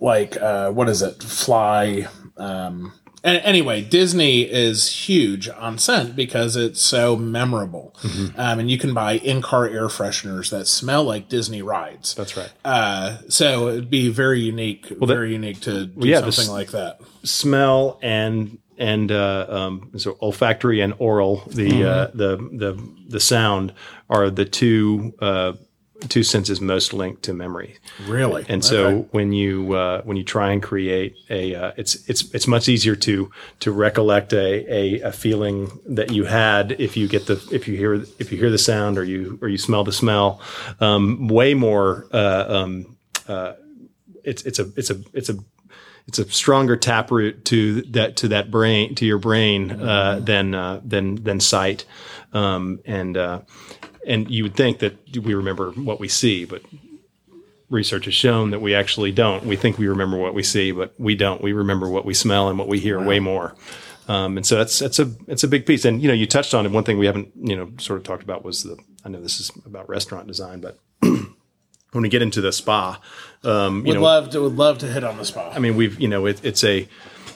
[0.01, 1.23] like, uh, what is it?
[1.23, 2.07] Fly.
[2.37, 2.93] Um,
[3.25, 7.95] anyway, Disney is huge on scent because it's so memorable.
[8.37, 12.15] Um, and you can buy in car air fresheners that smell like Disney rides.
[12.15, 12.53] that's right.
[12.65, 17.01] Uh, so it'd be very unique, Well, very unique to do yeah, something like that.
[17.25, 22.79] smell and and uh, um, so olfactory and oral the uh, the the
[23.09, 23.73] the sound
[24.11, 25.55] are the two uh,
[26.09, 27.77] two senses most linked to memory.
[28.07, 32.33] Really, And so when you uh, when you try and create a uh, it's it's
[32.35, 33.31] it's much easier to
[33.61, 37.77] to recollect a, a a feeling that you had if you get the if you
[37.77, 40.41] hear if you hear the sound or you or you smell the smell
[40.81, 42.97] um, way more uh, um,
[43.29, 43.55] uh,
[44.25, 45.37] it's it's a it's a it's a
[46.07, 50.81] it's a stronger taproot to that to that brain to your brain uh, than uh,
[50.85, 51.85] than than sight,
[52.33, 53.41] um, and uh,
[54.07, 56.63] and you would think that we remember what we see, but
[57.69, 59.45] research has shown that we actually don't.
[59.45, 61.43] We think we remember what we see, but we don't.
[61.43, 63.55] We remember what we smell and what we hear way more.
[64.09, 65.85] Um, and so that's that's a it's a big piece.
[65.85, 66.73] And you know, you touched on it.
[66.73, 68.79] One thing we haven't you know sort of talked about was the.
[69.05, 73.01] I know this is about restaurant design, but when we get into the spa,
[73.45, 75.57] um, you would know, love to would love to hit on the spot.
[75.57, 76.89] I mean, we've you know it, it's a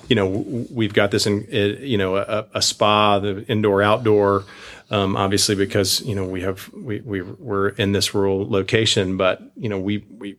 [0.09, 4.45] you know we've got this in you know a, a spa, the indoor outdoor.
[4.91, 9.41] Um, obviously, because you know we have we we we're in this rural location, but
[9.57, 10.37] you know we we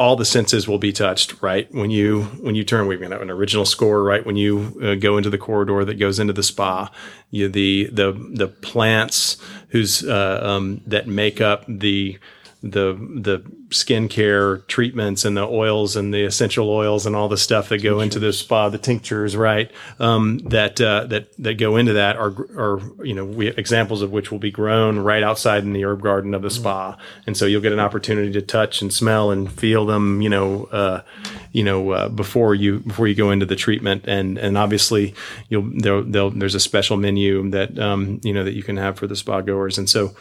[0.00, 2.86] all the senses will be touched right when you when you turn.
[2.86, 5.84] we're going to have an original score right when you uh, go into the corridor
[5.84, 6.90] that goes into the spa.
[7.30, 9.36] You the the the plants
[9.68, 12.18] whose uh, um, that make up the
[12.62, 13.38] the the
[13.70, 18.00] skincare treatments and the oils and the essential oils and all the stuff that go
[18.00, 19.70] into the spa, the tinctures, right?
[19.98, 24.12] Um, that uh, that that go into that are are you know we, examples of
[24.12, 27.46] which will be grown right outside in the herb garden of the spa, and so
[27.46, 31.00] you'll get an opportunity to touch and smell and feel them, you know, uh,
[31.52, 35.14] you know, uh, before you before you go into the treatment, and and obviously
[35.48, 38.98] you'll they'll, they'll, there's a special menu that um, you know that you can have
[38.98, 40.14] for the spa goers, and so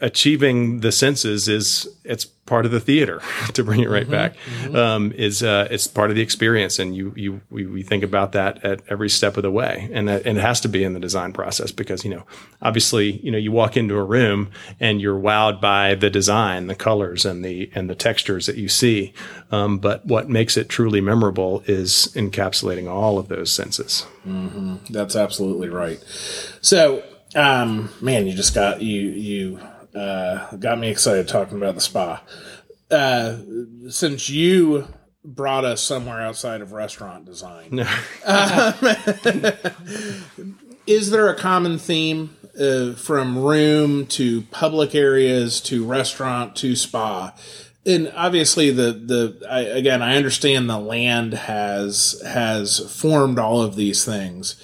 [0.00, 3.22] achieving the senses is it's part of the theater
[3.54, 4.36] to bring it right back.
[4.74, 8.32] Um, is uh, it's part of the experience and you you we, we think about
[8.32, 9.88] that at every step of the way.
[9.92, 12.24] And that, and it has to be in the design process because you know
[12.60, 16.74] obviously you know you walk into a room and you're wowed by the design the
[16.74, 19.14] colors and the and the textures that you see.
[19.50, 24.06] Um, but what makes it truly memorable is encapsulating all of those senses.
[24.90, 26.02] That's absolutely right.
[26.60, 27.02] So,
[27.34, 29.60] um, man, you just got you you
[29.96, 32.22] uh, got me excited talking about the spa.
[32.90, 33.38] Uh,
[33.88, 34.86] since you
[35.24, 37.72] brought us somewhere outside of restaurant design,
[40.86, 47.34] is there a common theme uh, from room to public areas to restaurant to spa?
[47.84, 53.76] And obviously, the the I, again, I understand the land has has formed all of
[53.76, 54.56] these things,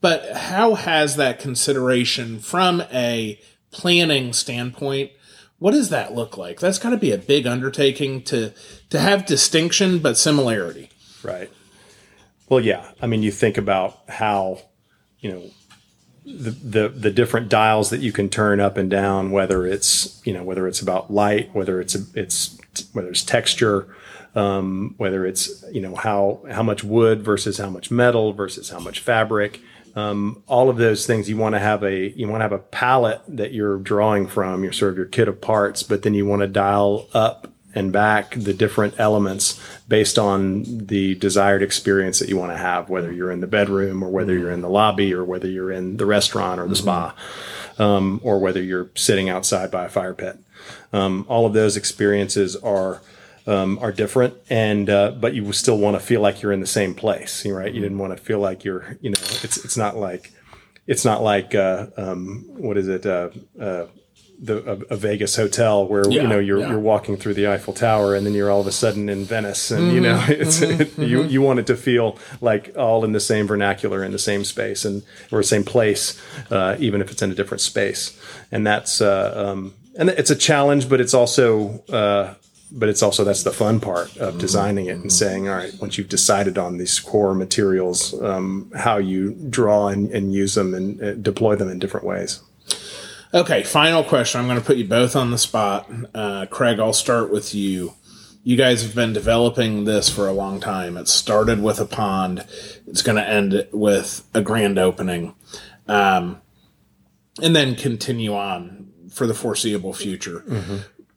[0.00, 3.38] but how has that consideration from a
[3.70, 5.12] planning standpoint?
[5.58, 6.58] What does that look like?
[6.60, 8.52] That's got to be a big undertaking to
[8.90, 10.90] to have distinction but similarity.
[11.22, 11.50] Right.
[12.48, 12.90] Well, yeah.
[13.00, 14.62] I mean, you think about how,
[15.20, 15.42] you know,
[16.24, 20.32] the, the the different dials that you can turn up and down, whether it's you
[20.32, 22.58] know whether it's about light, whether it's it's
[22.92, 23.94] whether it's texture,
[24.34, 28.78] um, whether it's you know how how much wood versus how much metal versus how
[28.78, 29.60] much fabric.
[29.96, 32.58] Um, all of those things you want to have a you want to have a
[32.58, 36.26] palette that you're drawing from your sort of your kit of parts, but then you
[36.26, 42.28] want to dial up and back the different elements based on the desired experience that
[42.28, 45.14] you want to have, whether you're in the bedroom or whether you're in the lobby
[45.14, 47.14] or whether you're in the restaurant or the spa,
[47.78, 50.38] um, or whether you're sitting outside by a fire pit.
[50.92, 53.02] Um, all of those experiences are
[53.50, 56.66] um, are different, and uh, but you still want to feel like you're in the
[56.66, 57.72] same place, right?
[57.72, 60.32] You didn't want to feel like you're, you know, it's it's not like
[60.86, 63.04] it's not like uh, um, what is it?
[63.04, 63.30] Uh,
[63.60, 63.86] uh,
[64.42, 66.70] the a, a Vegas hotel where you know you're yeah.
[66.70, 69.70] you're walking through the Eiffel Tower and then you're all of a sudden in Venice
[69.70, 73.20] and you know it's it, you you want it to feel like all in the
[73.20, 76.18] same vernacular in the same space and or same place
[76.50, 78.18] uh, even if it's in a different space
[78.50, 82.32] and that's uh, um, and it's a challenge but it's also uh,
[82.72, 85.98] but it's also that's the fun part of designing it and saying all right once
[85.98, 91.02] you've decided on these core materials um, how you draw and, and use them and
[91.02, 92.42] uh, deploy them in different ways
[93.32, 94.40] Okay, final question.
[94.40, 95.88] I'm going to put you both on the spot.
[96.12, 97.94] Uh, Craig, I'll start with you.
[98.42, 100.96] You guys have been developing this for a long time.
[100.96, 102.44] It started with a pond.
[102.88, 105.34] It's going to end with a grand opening,
[105.86, 106.40] um,
[107.40, 110.42] and then continue on for the foreseeable future.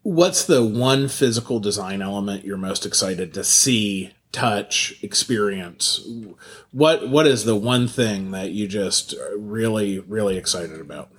[0.03, 6.07] What's the one physical design element you're most excited to see, touch, experience?
[6.71, 11.09] What What is the one thing that you just really, really excited about?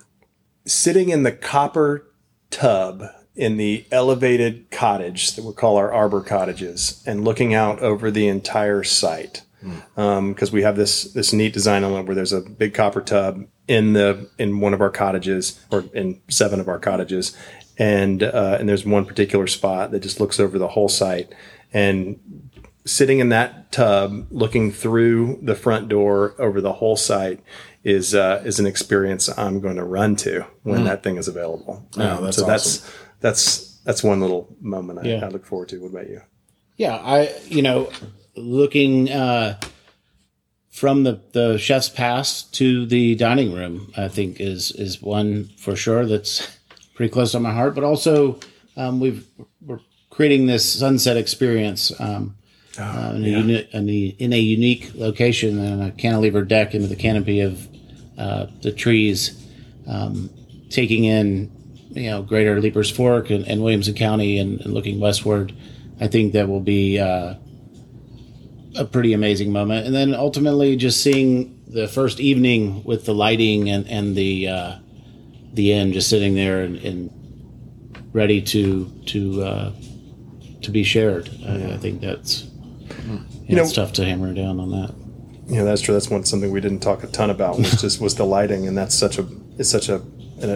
[0.65, 2.07] sitting in the copper
[2.49, 3.03] tub
[3.35, 8.27] in the elevated cottage that we call our arbor cottages and looking out over the
[8.27, 9.77] entire site hmm.
[9.97, 13.45] um, because we have this this neat design element where there's a big copper tub
[13.67, 17.37] in the in one of our cottages or in seven of our cottages
[17.77, 21.33] and uh, and there's one particular spot that just looks over the whole site
[21.73, 22.19] and
[22.85, 27.41] sitting in that tub looking through the front door over the whole site
[27.83, 31.85] is uh, is an experience I'm going to run to when that thing is available.
[31.97, 35.25] Oh, Um, that's so that's that's that's one little moment I, Yeah.
[35.25, 35.79] I look forward to.
[35.79, 36.21] What about you?
[36.77, 37.89] Yeah, I you know,
[38.35, 39.59] looking uh,
[40.69, 45.75] from the the chef's pass to the dining room, I think is is one for
[45.75, 46.54] sure that's
[46.95, 47.75] pretty close to my heart.
[47.75, 48.39] But also,
[48.75, 49.27] um, we've
[49.61, 49.79] we're
[50.09, 52.35] creating this sunset experience um,
[52.79, 56.87] uh, in, a uni- in, a, in a unique location and a cantilever deck into
[56.87, 57.67] the canopy of
[58.17, 59.45] uh, the trees,
[59.87, 60.29] um,
[60.69, 61.51] taking in
[61.91, 65.53] you know Greater Leiper's Fork and, and Williamson County and, and looking westward.
[65.99, 67.35] I think that will be uh,
[68.77, 69.85] a pretty amazing moment.
[69.85, 74.75] And then ultimately, just seeing the first evening with the lighting and and the uh,
[75.55, 79.71] the end, just sitting there and, and ready to to uh,
[80.61, 81.29] to be shared.
[81.45, 82.43] I, I think that's
[83.47, 84.93] you know- it's tough to hammer down on that.
[85.47, 85.93] Yeah, that's true.
[85.93, 87.57] That's one something we didn't talk a ton about.
[87.59, 89.27] Was just was the lighting, and that's such a
[89.57, 89.95] it's such a
[90.41, 90.49] an,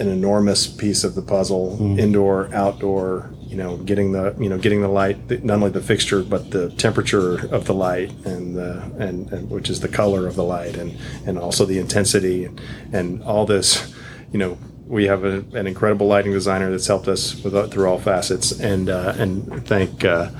[0.00, 1.98] an enormous piece of the puzzle.
[1.98, 3.30] Indoor, outdoor.
[3.46, 6.70] You know, getting the you know getting the light, not only the fixture but the
[6.72, 10.76] temperature of the light, and the and, and which is the color of the light,
[10.76, 12.60] and and also the intensity, and,
[12.92, 13.94] and all this.
[14.32, 17.98] You know, we have a, an incredible lighting designer that's helped us with through all
[17.98, 20.04] facets, and uh, and thank.
[20.04, 20.30] Uh,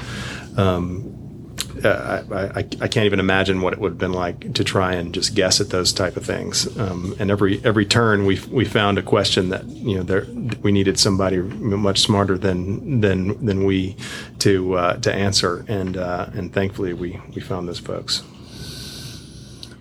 [1.84, 4.95] uh, I, I, I can't even imagine what it would have been like to try
[4.95, 6.76] and just guess at those type of things.
[6.78, 10.26] Um, and every every turn we we found a question that you know there
[10.62, 13.97] we needed somebody much smarter than than than we
[14.41, 15.64] to uh, to answer.
[15.68, 18.22] And uh, and thankfully we we found those folks.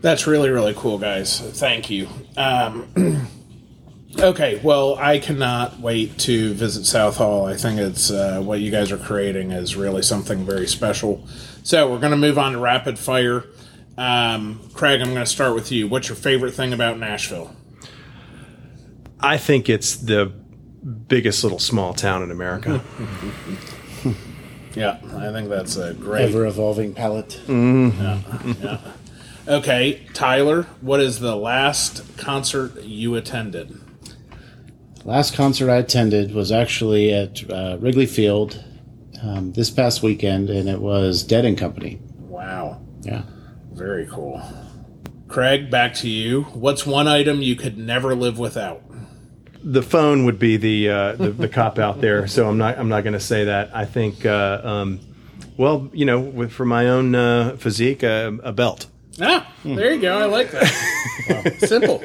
[0.01, 1.39] That's really, really cool, guys.
[1.39, 2.07] Thank you.
[2.37, 2.87] Um,
[4.19, 7.45] okay, well, I cannot wait to visit Southall.
[7.45, 11.27] I think it's uh, what you guys are creating is really something very special.
[11.63, 13.45] So we're going to move on to rapid fire.
[13.97, 15.87] Um, Craig, I'm going to start with you.
[15.87, 17.55] What's your favorite thing about Nashville?
[19.19, 22.83] I think it's the biggest little small town in America.
[24.75, 26.25] Yeah, I think that's a great.
[26.29, 27.41] Ever evolving palette.
[29.47, 33.79] Okay, Tyler, what is the last concert you attended?
[35.07, 38.61] Last concert I attended was actually at uh, Wrigley Field
[39.23, 42.01] um, this past weekend, and it was Dead and Company.
[42.19, 43.23] Wow, Yeah.
[43.71, 44.41] very cool.
[45.29, 46.43] Craig, back to you.
[46.53, 48.83] What's one item you could never live without?
[49.63, 52.27] the phone would be the uh, the, the cop out there.
[52.27, 53.75] So I'm not I'm not going to say that.
[53.75, 54.99] I think uh, um,
[55.57, 58.87] well, you know, with, for my own uh, physique, uh, a belt.
[59.21, 60.17] Ah, there you go.
[60.17, 60.67] I like that.
[61.59, 62.03] Simple,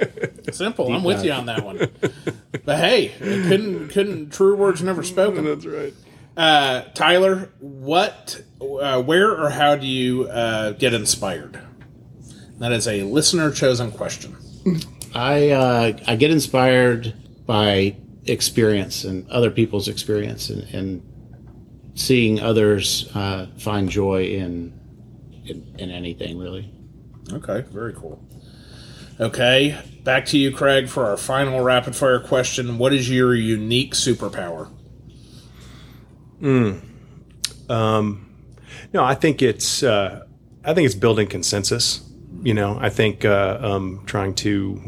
[0.52, 0.92] simple.
[0.92, 1.78] I'm with you on that one.
[2.64, 5.44] But hey, couldn't couldn't true words never spoken.
[5.44, 5.94] That's right.
[6.36, 11.60] Uh, Tyler, what, uh, where, or how do you uh, get inspired?
[12.58, 14.36] That is a listener chosen question.
[15.14, 17.14] I uh, I get inspired
[17.46, 21.02] by experience and other people's experience and, and
[21.94, 24.72] seeing others uh, find joy in,
[25.44, 26.72] in in anything really.
[27.30, 28.22] Okay, very cool.
[29.20, 32.78] Okay, back to you, Craig, for our final rapid fire question.
[32.78, 34.70] What is your unique superpower?
[36.40, 36.78] Hmm.
[37.68, 38.32] Um
[38.92, 40.24] no, I think it's uh,
[40.64, 42.02] I think it's building consensus.
[42.42, 44.80] You know, I think uh, um, trying to,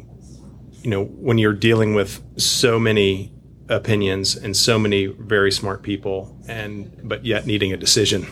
[0.83, 3.33] you know, when you're dealing with so many
[3.69, 8.27] opinions and so many very smart people, and but yet needing a decision,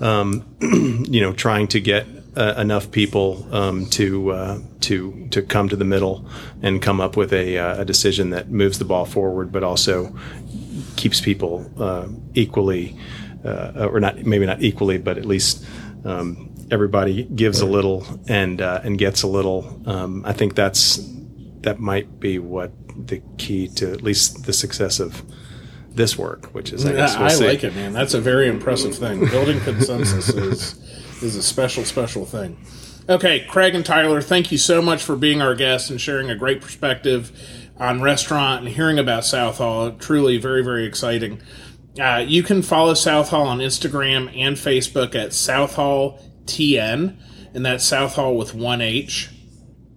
[0.00, 0.44] um,
[1.08, 2.06] you know, trying to get
[2.36, 6.28] uh, enough people um, to uh, to to come to the middle
[6.62, 10.14] and come up with a, uh, a decision that moves the ball forward, but also
[10.96, 12.96] keeps people uh, equally,
[13.44, 15.64] uh, or not maybe not equally, but at least
[16.04, 19.80] um, everybody gives a little and uh, and gets a little.
[19.86, 21.00] Um, I think that's
[21.62, 22.72] that might be what
[23.06, 25.22] the key to at least the success of
[25.90, 27.92] this work, which is I guess we'll I like it, man.
[27.92, 29.26] That's a very impressive thing.
[29.26, 30.78] Building consensus is
[31.22, 32.56] is a special, special thing.
[33.08, 36.36] Okay, Craig and Tyler, thank you so much for being our guests and sharing a
[36.36, 37.32] great perspective
[37.78, 39.92] on restaurant and hearing about Southall.
[39.92, 41.40] Truly, very, very exciting.
[41.98, 47.16] Uh, you can follow Southall on Instagram and Facebook at Southall TN,
[47.54, 49.30] and that's Southall with one H.